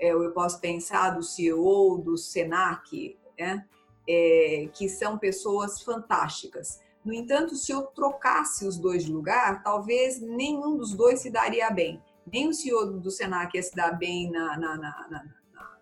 eu 0.00 0.32
posso 0.32 0.60
pensar 0.60 1.10
do 1.10 1.22
CEO, 1.22 1.98
do 1.98 2.16
Senac, 2.16 3.18
né? 3.38 3.66
É, 4.08 4.68
que 4.72 4.88
são 4.88 5.18
pessoas 5.18 5.82
fantásticas. 5.82 6.80
No 7.04 7.12
entanto, 7.12 7.54
se 7.54 7.70
eu 7.70 7.82
trocasse 7.82 8.66
os 8.66 8.76
dois 8.76 9.04
de 9.04 9.12
lugar, 9.12 9.62
talvez 9.62 10.20
nenhum 10.20 10.76
dos 10.76 10.94
dois 10.94 11.20
se 11.20 11.30
daria 11.30 11.70
bem. 11.70 12.02
Nem 12.30 12.48
o 12.48 12.54
CEO 12.54 12.98
do 12.98 13.10
Senac 13.10 13.56
ia 13.56 13.62
se 13.62 13.74
dar 13.74 13.92
bem 13.92 14.30
na, 14.30 14.58
na, 14.58 14.76
na, 14.76 15.08
na, 15.10 15.24
na, 15.52 15.78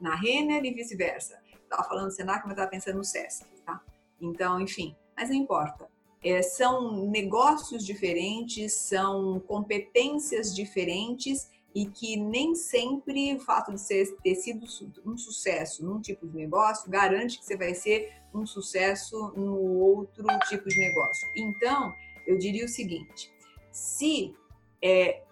na 0.00 0.14
Renner 0.14 0.64
e 0.64 0.74
vice-versa. 0.74 1.40
Estava 1.62 1.84
falando 1.84 2.06
do 2.06 2.12
Senac, 2.12 2.42
mas 2.44 2.52
estava 2.52 2.70
pensando 2.70 2.96
no 2.96 3.04
Sesc, 3.04 3.46
tá? 3.64 3.80
Então, 4.20 4.60
enfim, 4.60 4.94
mas 5.16 5.28
não 5.28 5.36
importa. 5.36 5.90
É, 6.22 6.42
são 6.42 7.10
negócios 7.10 7.84
diferentes, 7.84 8.74
são 8.74 9.40
competências 9.40 10.54
diferentes 10.54 11.50
e 11.74 11.86
que 11.86 12.16
nem 12.16 12.54
sempre 12.54 13.34
o 13.34 13.40
fato 13.40 13.72
de 13.72 13.80
ser, 13.80 14.14
ter 14.22 14.34
sido 14.34 14.66
um 15.04 15.16
sucesso 15.16 15.84
num 15.84 16.00
tipo 16.00 16.26
de 16.26 16.36
negócio 16.36 16.90
garante 16.90 17.38
que 17.38 17.44
você 17.44 17.56
vai 17.56 17.74
ser 17.74 18.12
um 18.34 18.46
sucesso 18.46 19.32
no 19.36 19.56
outro 19.56 20.26
tipo 20.48 20.68
de 20.68 20.78
negócio. 20.78 21.28
Então, 21.36 21.92
eu 22.26 22.38
diria 22.38 22.64
o 22.64 22.68
seguinte: 22.68 23.32
se 23.70 24.34
é, 24.82 25.22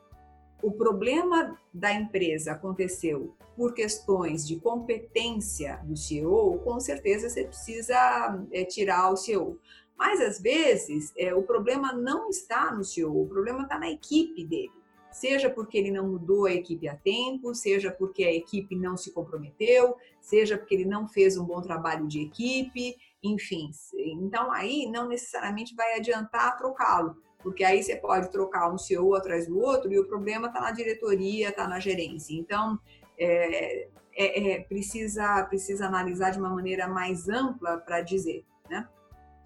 o 0.62 0.72
problema 0.72 1.58
da 1.72 1.92
empresa 1.92 2.52
aconteceu 2.52 3.34
por 3.56 3.74
questões 3.74 4.46
de 4.46 4.56
competência 4.56 5.80
do 5.84 5.96
CEO, 5.96 6.58
com 6.60 6.80
certeza 6.80 7.28
você 7.28 7.44
precisa 7.44 8.46
é, 8.52 8.64
tirar 8.64 9.10
o 9.12 9.16
CEO. 9.16 9.58
Mas 9.96 10.18
às 10.20 10.40
vezes 10.40 11.12
é, 11.16 11.34
o 11.34 11.42
problema 11.42 11.92
não 11.92 12.30
está 12.30 12.72
no 12.72 12.82
CEO, 12.82 13.22
o 13.22 13.28
problema 13.28 13.64
está 13.64 13.78
na 13.78 13.90
equipe 13.90 14.44
dele 14.46 14.79
seja 15.10 15.50
porque 15.50 15.76
ele 15.76 15.90
não 15.90 16.08
mudou 16.08 16.46
a 16.46 16.52
equipe 16.52 16.88
a 16.88 16.96
tempo, 16.96 17.54
seja 17.54 17.90
porque 17.90 18.24
a 18.24 18.32
equipe 18.32 18.76
não 18.76 18.96
se 18.96 19.12
comprometeu, 19.12 19.96
seja 20.20 20.56
porque 20.56 20.74
ele 20.74 20.84
não 20.84 21.08
fez 21.08 21.36
um 21.36 21.44
bom 21.44 21.60
trabalho 21.60 22.06
de 22.06 22.20
equipe, 22.20 22.96
enfim. 23.22 23.70
Então 23.94 24.52
aí 24.52 24.86
não 24.90 25.08
necessariamente 25.08 25.74
vai 25.74 25.96
adiantar 25.96 26.56
trocá-lo, 26.56 27.16
porque 27.38 27.64
aí 27.64 27.82
você 27.82 27.96
pode 27.96 28.30
trocar 28.30 28.72
um 28.72 28.78
CEO 28.78 29.14
atrás 29.14 29.46
do 29.46 29.58
outro 29.58 29.92
e 29.92 29.98
o 29.98 30.06
problema 30.06 30.48
está 30.48 30.60
na 30.60 30.70
diretoria, 30.70 31.48
está 31.48 31.66
na 31.66 31.80
gerência. 31.80 32.34
Então 32.34 32.78
é, 33.18 33.88
é, 34.14 34.52
é, 34.52 34.60
precisa 34.60 35.44
precisa 35.44 35.86
analisar 35.86 36.30
de 36.30 36.38
uma 36.38 36.50
maneira 36.50 36.88
mais 36.88 37.28
ampla 37.28 37.78
para 37.78 38.00
dizer, 38.00 38.44
né, 38.68 38.88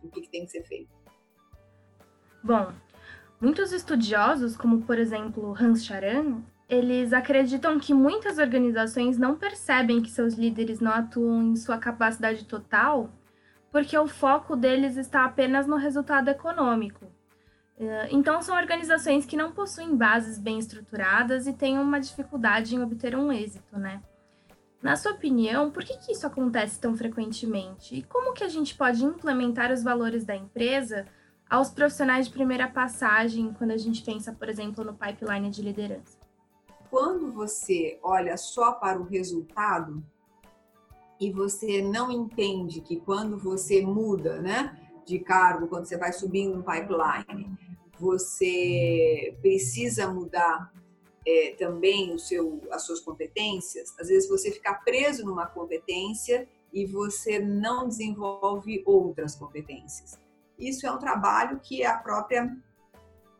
o 0.02 0.08
que, 0.08 0.20
que 0.20 0.28
tem 0.28 0.44
que 0.44 0.52
ser 0.52 0.62
feito. 0.64 0.92
Bom, 2.42 2.72
Muitos 3.44 3.72
estudiosos, 3.72 4.56
como 4.56 4.80
por 4.80 4.98
exemplo 4.98 5.54
Hans 5.60 5.84
Charan, 5.84 6.40
eles 6.66 7.12
acreditam 7.12 7.78
que 7.78 7.92
muitas 7.92 8.38
organizações 8.38 9.18
não 9.18 9.36
percebem 9.36 10.00
que 10.00 10.10
seus 10.10 10.32
líderes 10.32 10.80
não 10.80 10.90
atuam 10.90 11.42
em 11.42 11.54
sua 11.54 11.76
capacidade 11.76 12.46
total, 12.46 13.10
porque 13.70 13.98
o 13.98 14.08
foco 14.08 14.56
deles 14.56 14.96
está 14.96 15.26
apenas 15.26 15.66
no 15.66 15.76
resultado 15.76 16.30
econômico. 16.30 17.04
Eh, 17.78 18.08
então, 18.12 18.40
são 18.40 18.56
organizações 18.56 19.26
que 19.26 19.36
não 19.36 19.52
possuem 19.52 19.94
bases 19.94 20.38
bem 20.38 20.58
estruturadas 20.58 21.46
e 21.46 21.52
têm 21.52 21.78
uma 21.78 22.00
dificuldade 22.00 22.74
em 22.74 22.82
obter 22.82 23.14
um 23.14 23.30
êxito, 23.30 23.78
né? 23.78 24.00
Na 24.80 24.96
sua 24.96 25.12
opinião, 25.12 25.70
por 25.70 25.84
que, 25.84 25.98
que 25.98 26.12
isso 26.12 26.26
acontece 26.26 26.80
tão 26.80 26.96
frequentemente? 26.96 27.94
E 27.94 28.02
como 28.04 28.32
que 28.32 28.42
a 28.42 28.48
gente 28.48 28.74
pode 28.74 29.04
implementar 29.04 29.70
os 29.70 29.82
valores 29.82 30.24
da 30.24 30.34
empresa 30.34 31.04
aos 31.48 31.70
profissionais 31.70 32.26
de 32.26 32.32
primeira 32.32 32.68
passagem 32.68 33.52
quando 33.52 33.70
a 33.70 33.76
gente 33.76 34.02
pensa, 34.02 34.32
por 34.32 34.48
exemplo, 34.48 34.84
no 34.84 34.94
pipeline 34.94 35.50
de 35.50 35.62
liderança? 35.62 36.18
Quando 36.90 37.32
você 37.32 37.98
olha 38.02 38.36
só 38.36 38.72
para 38.72 39.00
o 39.00 39.04
resultado 39.04 40.04
e 41.20 41.30
você 41.30 41.82
não 41.82 42.10
entende 42.10 42.80
que 42.80 43.00
quando 43.00 43.38
você 43.38 43.82
muda, 43.82 44.40
né, 44.40 44.78
de 45.04 45.18
cargo, 45.18 45.66
quando 45.66 45.86
você 45.86 45.96
vai 45.96 46.12
subindo 46.12 46.56
no 46.56 46.62
pipeline, 46.62 47.56
você 47.98 49.36
precisa 49.40 50.08
mudar 50.08 50.72
é, 51.26 51.54
também 51.58 52.12
o 52.14 52.18
seu, 52.18 52.60
as 52.70 52.82
suas 52.82 53.00
competências. 53.00 53.94
Às 53.98 54.08
vezes 54.08 54.28
você 54.28 54.50
fica 54.50 54.74
preso 54.74 55.24
numa 55.24 55.46
competência 55.46 56.48
e 56.72 56.84
você 56.84 57.38
não 57.38 57.88
desenvolve 57.88 58.82
outras 58.84 59.34
competências. 59.34 60.18
Isso 60.58 60.86
é 60.86 60.90
um 60.90 60.98
trabalho 60.98 61.60
que 61.60 61.84
a 61.84 61.96
própria 61.96 62.56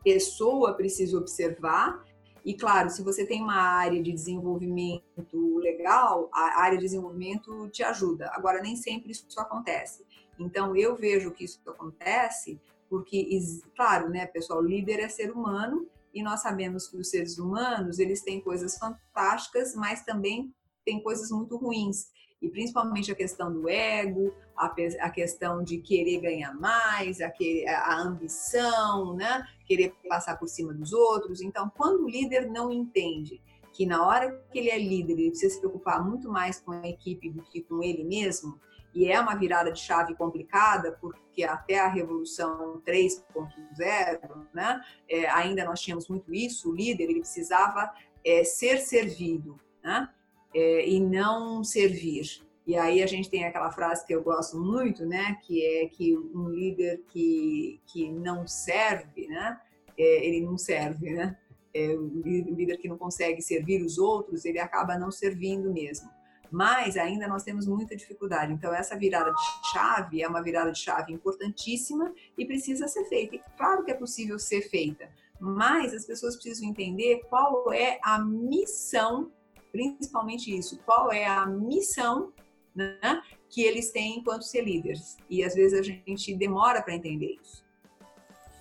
pessoa 0.03 0.73
precisa 0.73 1.17
observar. 1.17 2.03
E 2.43 2.53
claro, 2.53 2.89
se 2.89 3.01
você 3.03 3.25
tem 3.25 3.41
uma 3.41 3.55
área 3.55 4.01
de 4.01 4.11
desenvolvimento 4.11 5.57
legal, 5.57 6.29
a 6.31 6.61
área 6.61 6.77
de 6.77 6.83
desenvolvimento 6.83 7.67
te 7.69 7.81
ajuda. 7.83 8.29
Agora, 8.33 8.61
nem 8.61 8.75
sempre 8.75 9.11
isso 9.11 9.39
acontece. 9.39 10.05
Então, 10.37 10.75
eu 10.75 10.95
vejo 10.95 11.31
que 11.31 11.45
isso 11.45 11.59
acontece 11.67 12.59
porque, 12.89 13.27
claro, 13.75 14.09
né, 14.09 14.27
pessoal, 14.27 14.61
líder 14.61 14.99
é 14.99 15.09
ser 15.09 15.31
humano 15.31 15.87
e 16.13 16.21
nós 16.21 16.41
sabemos 16.41 16.87
que 16.87 16.97
os 16.97 17.09
seres 17.09 17.37
humanos, 17.39 17.99
eles 17.99 18.21
têm 18.21 18.39
coisas 18.39 18.77
fantásticas, 18.77 19.75
mas 19.75 20.03
também 20.03 20.53
têm 20.85 21.01
coisas 21.01 21.31
muito 21.31 21.57
ruins 21.57 22.13
e 22.41 22.49
principalmente 22.49 23.11
a 23.11 23.15
questão 23.15 23.51
do 23.51 23.67
ego, 23.69 24.33
a, 24.55 24.65
a 24.65 25.09
questão 25.09 25.63
de 25.63 25.77
querer 25.79 26.19
ganhar 26.19 26.53
mais, 26.53 27.21
a, 27.21 27.29
que, 27.29 27.67
a 27.67 27.99
ambição, 28.01 29.15
né? 29.15 29.45
querer 29.65 29.93
passar 30.07 30.37
por 30.37 30.47
cima 30.47 30.73
dos 30.73 30.93
outros. 30.93 31.41
Então, 31.41 31.71
quando 31.75 32.03
o 32.03 32.09
líder 32.09 32.47
não 32.49 32.71
entende 32.71 33.41
que 33.73 33.85
na 33.85 34.05
hora 34.05 34.31
que 34.51 34.59
ele 34.59 34.69
é 34.69 34.77
líder, 34.77 35.13
ele 35.13 35.29
precisa 35.29 35.55
se 35.55 35.59
preocupar 35.59 36.03
muito 36.03 36.29
mais 36.29 36.61
com 36.61 36.71
a 36.71 36.87
equipe 36.87 37.29
do 37.29 37.41
que 37.43 37.61
com 37.61 37.83
ele 37.83 38.03
mesmo, 38.03 38.59
e 38.93 39.11
é 39.11 39.19
uma 39.19 39.35
virada 39.35 39.69
de 39.69 39.79
chave 39.81 40.15
complicada, 40.15 40.93
porque 41.01 41.43
até 41.43 41.79
a 41.79 41.89
Revolução 41.89 42.81
3.0, 42.87 44.47
né, 44.53 44.81
é, 45.09 45.27
ainda 45.29 45.65
nós 45.65 45.81
tínhamos 45.81 46.07
muito 46.07 46.33
isso, 46.33 46.71
o 46.71 46.75
líder 46.75 47.09
ele 47.09 47.19
precisava 47.19 47.93
é, 48.23 48.45
ser 48.45 48.77
servido, 48.77 49.59
né? 49.83 50.09
É, 50.55 50.87
e 50.87 51.01
não 51.01 51.63
servir. 51.65 52.41
E 52.65 52.75
aí 52.77 53.03
a 53.03 53.05
gente 53.05 53.29
tem 53.29 53.43
aquela 53.43 53.69
frase 53.71 54.05
que 54.07 54.15
eu 54.15 54.23
gosto 54.23 54.57
muito, 54.57 55.05
né, 55.05 55.37
que 55.43 55.63
é 55.63 55.87
que 55.87 56.17
um 56.17 56.49
líder 56.49 57.03
que, 57.09 57.79
que 57.85 58.09
não 58.09 58.47
serve, 58.47 59.27
né, 59.27 59.59
é, 59.97 60.25
ele 60.25 60.41
não 60.41 60.57
serve, 60.57 61.11
né? 61.11 61.37
É, 61.73 61.89
o 61.89 62.07
líder 62.07 62.77
que 62.77 62.87
não 62.87 62.97
consegue 62.97 63.41
servir 63.41 63.83
os 63.83 63.97
outros, 63.97 64.45
ele 64.45 64.59
acaba 64.59 64.97
não 64.97 65.11
servindo 65.11 65.73
mesmo. 65.73 66.09
Mas 66.49 66.95
ainda 66.95 67.27
nós 67.27 67.43
temos 67.43 67.67
muita 67.67 67.97
dificuldade. 67.97 68.53
Então 68.53 68.73
essa 68.73 68.97
virada 68.97 69.31
de 69.31 69.71
chave 69.71 70.23
é 70.23 70.27
uma 70.27 70.41
virada 70.41 70.71
de 70.71 70.79
chave 70.79 71.11
importantíssima 71.11 72.13
e 72.37 72.45
precisa 72.45 72.87
ser 72.87 73.03
feita. 73.05 73.35
E 73.35 73.41
claro 73.57 73.83
que 73.83 73.91
é 73.91 73.93
possível 73.93 74.39
ser 74.39 74.61
feita, 74.61 75.09
mas 75.37 75.93
as 75.93 76.05
pessoas 76.05 76.35
precisam 76.35 76.69
entender 76.69 77.23
qual 77.29 77.73
é 77.73 77.99
a 78.01 78.19
missão 78.19 79.31
principalmente 79.75 80.57
isso, 80.57 80.79
qual 80.85 81.11
é 81.11 81.25
a 81.25 81.45
missão 81.45 82.31
né, 82.73 83.21
que 83.49 83.61
eles 83.61 83.91
têm 83.91 84.19
enquanto 84.19 84.43
ser 84.43 84.63
líderes. 84.63 85.17
E 85.29 85.43
às 85.43 85.53
vezes 85.53 85.77
a 85.77 85.83
gente 85.83 86.33
demora 86.33 86.81
para 86.81 86.95
entender 86.95 87.37
isso. 87.41 87.65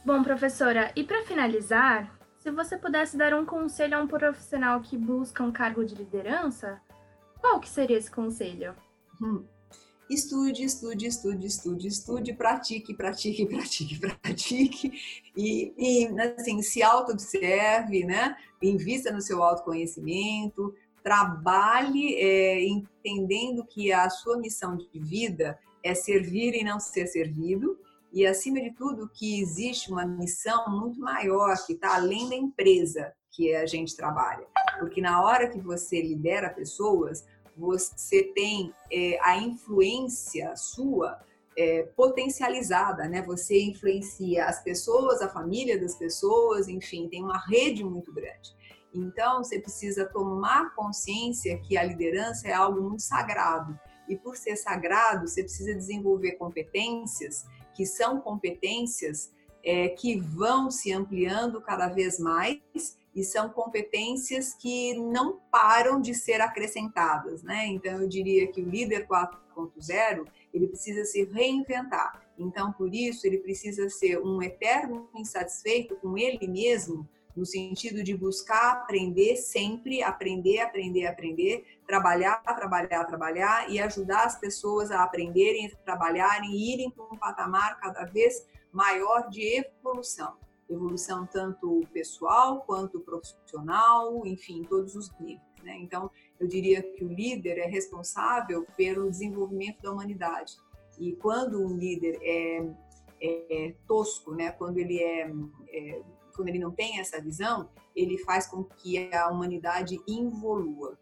Bom, 0.04 0.24
professora, 0.24 0.92
e 0.96 1.04
para 1.04 1.22
finalizar, 1.22 2.18
se 2.40 2.50
você 2.50 2.76
pudesse 2.76 3.16
dar 3.16 3.32
um 3.32 3.46
conselho 3.46 3.96
a 3.96 4.00
um 4.00 4.08
profissional 4.08 4.80
que 4.80 4.98
busca 4.98 5.42
um 5.44 5.52
cargo 5.52 5.84
de 5.84 5.94
liderança, 5.94 6.80
qual 7.40 7.60
que 7.60 7.68
seria 7.68 7.96
esse 7.96 8.10
conselho? 8.10 8.74
Hum. 9.22 9.44
Estude, 10.10 10.64
estude, 10.64 11.06
estude, 11.06 11.46
estude, 11.46 11.88
estude, 11.88 12.32
pratique, 12.34 12.92
pratique, 12.92 13.46
pratique, 13.46 13.98
pratique 13.98 14.92
e, 15.34 15.72
e 15.78 16.20
assim, 16.20 16.60
se 16.60 16.82
auto-observe, 16.82 18.04
né? 18.04 18.36
Invista 18.62 19.10
no 19.10 19.22
seu 19.22 19.42
autoconhecimento, 19.42 20.74
trabalhe 21.04 22.14
é, 22.16 22.64
entendendo 22.64 23.62
que 23.66 23.92
a 23.92 24.08
sua 24.08 24.38
missão 24.38 24.74
de 24.74 24.88
vida 24.98 25.58
é 25.82 25.94
servir 25.94 26.54
e 26.54 26.64
não 26.64 26.80
ser 26.80 27.06
servido, 27.06 27.78
e 28.10 28.26
acima 28.26 28.60
de 28.60 28.70
tudo 28.70 29.10
que 29.12 29.38
existe 29.38 29.92
uma 29.92 30.06
missão 30.06 30.70
muito 30.70 30.98
maior 30.98 31.54
que 31.66 31.74
está 31.74 31.96
além 31.96 32.28
da 32.30 32.34
empresa 32.34 33.12
que 33.30 33.54
a 33.54 33.66
gente 33.66 33.94
trabalha, 33.94 34.46
porque 34.78 35.00
na 35.00 35.22
hora 35.22 35.50
que 35.50 35.60
você 35.60 36.00
lidera 36.00 36.48
pessoas, 36.48 37.26
você 37.56 38.22
tem 38.34 38.72
é, 38.90 39.18
a 39.20 39.36
influência 39.36 40.56
sua 40.56 41.20
é, 41.56 41.82
potencializada, 41.96 43.08
né? 43.08 43.22
Você 43.22 43.60
influencia 43.60 44.46
as 44.46 44.62
pessoas, 44.62 45.20
a 45.20 45.28
família 45.28 45.78
das 45.78 45.94
pessoas, 45.96 46.68
enfim, 46.68 47.08
tem 47.08 47.22
uma 47.22 47.38
rede 47.38 47.84
muito 47.84 48.12
grande. 48.12 48.54
Então, 48.94 49.42
você 49.42 49.58
precisa 49.58 50.06
tomar 50.06 50.74
consciência 50.74 51.58
que 51.58 51.76
a 51.76 51.82
liderança 51.82 52.48
é 52.48 52.52
algo 52.52 52.80
muito 52.80 53.02
sagrado. 53.02 53.78
E 54.08 54.16
por 54.16 54.36
ser 54.36 54.56
sagrado, 54.56 55.26
você 55.26 55.42
precisa 55.42 55.74
desenvolver 55.74 56.32
competências 56.32 57.44
que 57.74 57.84
são 57.84 58.20
competências 58.20 59.32
é, 59.62 59.88
que 59.88 60.20
vão 60.20 60.70
se 60.70 60.92
ampliando 60.92 61.60
cada 61.60 61.88
vez 61.88 62.18
mais 62.18 62.60
e 63.14 63.24
são 63.24 63.48
competências 63.48 64.54
que 64.54 64.94
não 64.94 65.40
param 65.50 66.00
de 66.00 66.14
ser 66.14 66.40
acrescentadas, 66.40 67.42
né? 67.42 67.66
Então 67.66 68.00
eu 68.00 68.08
diria 68.08 68.46
que 68.50 68.60
o 68.60 68.68
líder 68.68 69.06
4.0 69.06 70.26
ele 70.52 70.68
precisa 70.68 71.04
se 71.04 71.24
reinventar. 71.24 72.22
Então 72.38 72.72
por 72.72 72.92
isso 72.94 73.26
ele 73.26 73.38
precisa 73.38 73.88
ser 73.88 74.18
um 74.18 74.42
eterno 74.42 75.08
insatisfeito 75.14 75.96
com 75.96 76.18
ele 76.18 76.46
mesmo 76.46 77.08
no 77.36 77.44
sentido 77.44 78.02
de 78.02 78.16
buscar 78.16 78.72
aprender 78.72 79.36
sempre, 79.36 80.02
aprender, 80.02 80.60
aprender, 80.60 81.06
aprender, 81.06 81.64
trabalhar, 81.86 82.36
trabalhar, 82.42 83.04
trabalhar 83.04 83.70
e 83.70 83.80
ajudar 83.80 84.24
as 84.24 84.38
pessoas 84.38 84.90
a 84.90 85.02
aprenderem, 85.02 85.70
trabalharem 85.84 86.52
e 86.52 86.72
irem 86.72 86.90
para 86.90 87.04
um 87.04 87.16
patamar 87.16 87.78
cada 87.80 88.04
vez 88.04 88.46
maior 88.72 89.28
de 89.28 89.42
evolução. 89.58 90.36
Evolução 90.68 91.26
tanto 91.26 91.82
pessoal 91.92 92.62
quanto 92.62 93.00
profissional, 93.00 94.24
enfim, 94.26 94.64
todos 94.64 94.94
os 94.94 95.10
níveis. 95.18 95.40
Né? 95.62 95.76
Então, 95.78 96.10
eu 96.38 96.46
diria 96.46 96.82
que 96.82 97.04
o 97.04 97.08
líder 97.08 97.58
é 97.58 97.66
responsável 97.66 98.66
pelo 98.76 99.10
desenvolvimento 99.10 99.82
da 99.82 99.92
humanidade. 99.92 100.56
E 100.98 101.12
quando 101.16 101.60
um 101.60 101.76
líder 101.76 102.18
é, 102.22 102.66
é, 103.20 103.66
é 103.66 103.74
tosco, 103.86 104.34
né? 104.34 104.52
quando 104.52 104.78
ele 104.78 105.02
é, 105.02 105.30
é 105.68 106.02
quando 106.34 106.48
ele 106.48 106.58
não 106.58 106.70
tem 106.70 106.98
essa 106.98 107.20
visão, 107.20 107.70
ele 107.94 108.18
faz 108.18 108.46
com 108.46 108.64
que 108.64 109.12
a 109.14 109.28
humanidade 109.28 110.00
involua. 110.06 110.98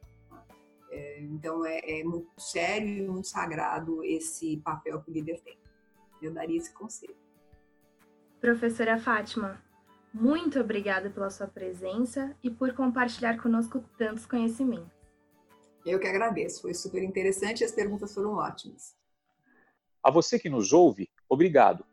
É, 0.90 1.20
então 1.22 1.64
é, 1.64 1.80
é, 1.84 2.04
muito 2.04 2.30
sério 2.38 2.88
e 2.88 3.08
muito 3.08 3.26
sagrado 3.26 4.04
esse 4.04 4.58
papel 4.58 5.00
que 5.02 5.10
o 5.10 5.14
líder 5.14 5.40
tem. 5.40 5.58
Eu 6.20 6.32
daria 6.32 6.58
esse 6.58 6.72
conselho. 6.72 7.16
Professora 8.40 8.98
Fátima, 8.98 9.62
muito 10.12 10.60
obrigada 10.60 11.08
pela 11.08 11.30
sua 11.30 11.46
presença 11.46 12.36
e 12.42 12.50
por 12.50 12.74
compartilhar 12.74 13.40
conosco 13.40 13.82
tantos 13.96 14.26
conhecimentos. 14.26 14.92
Eu 15.84 15.98
que 15.98 16.06
agradeço, 16.06 16.62
foi 16.62 16.74
super 16.74 17.02
interessante 17.02 17.60
e 17.60 17.64
as 17.64 17.72
perguntas 17.72 18.12
foram 18.14 18.34
ótimas. 18.34 18.94
A 20.02 20.10
você 20.10 20.38
que 20.38 20.50
nos 20.50 20.72
ouve, 20.72 21.08
obrigado. 21.28 21.84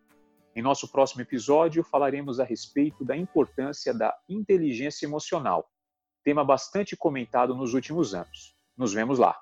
Em 0.60 0.62
nosso 0.62 0.90
próximo 0.90 1.22
episódio, 1.22 1.86
falaremos 1.86 2.38
a 2.38 2.44
respeito 2.44 3.06
da 3.06 3.16
importância 3.16 3.94
da 3.94 4.14
inteligência 4.28 5.06
emocional, 5.06 5.72
tema 6.22 6.44
bastante 6.44 6.98
comentado 6.98 7.56
nos 7.56 7.74
últimos 7.74 8.14
anos. 8.14 8.58
Nos 8.76 8.94
vemos 8.94 9.18
lá! 9.18 9.42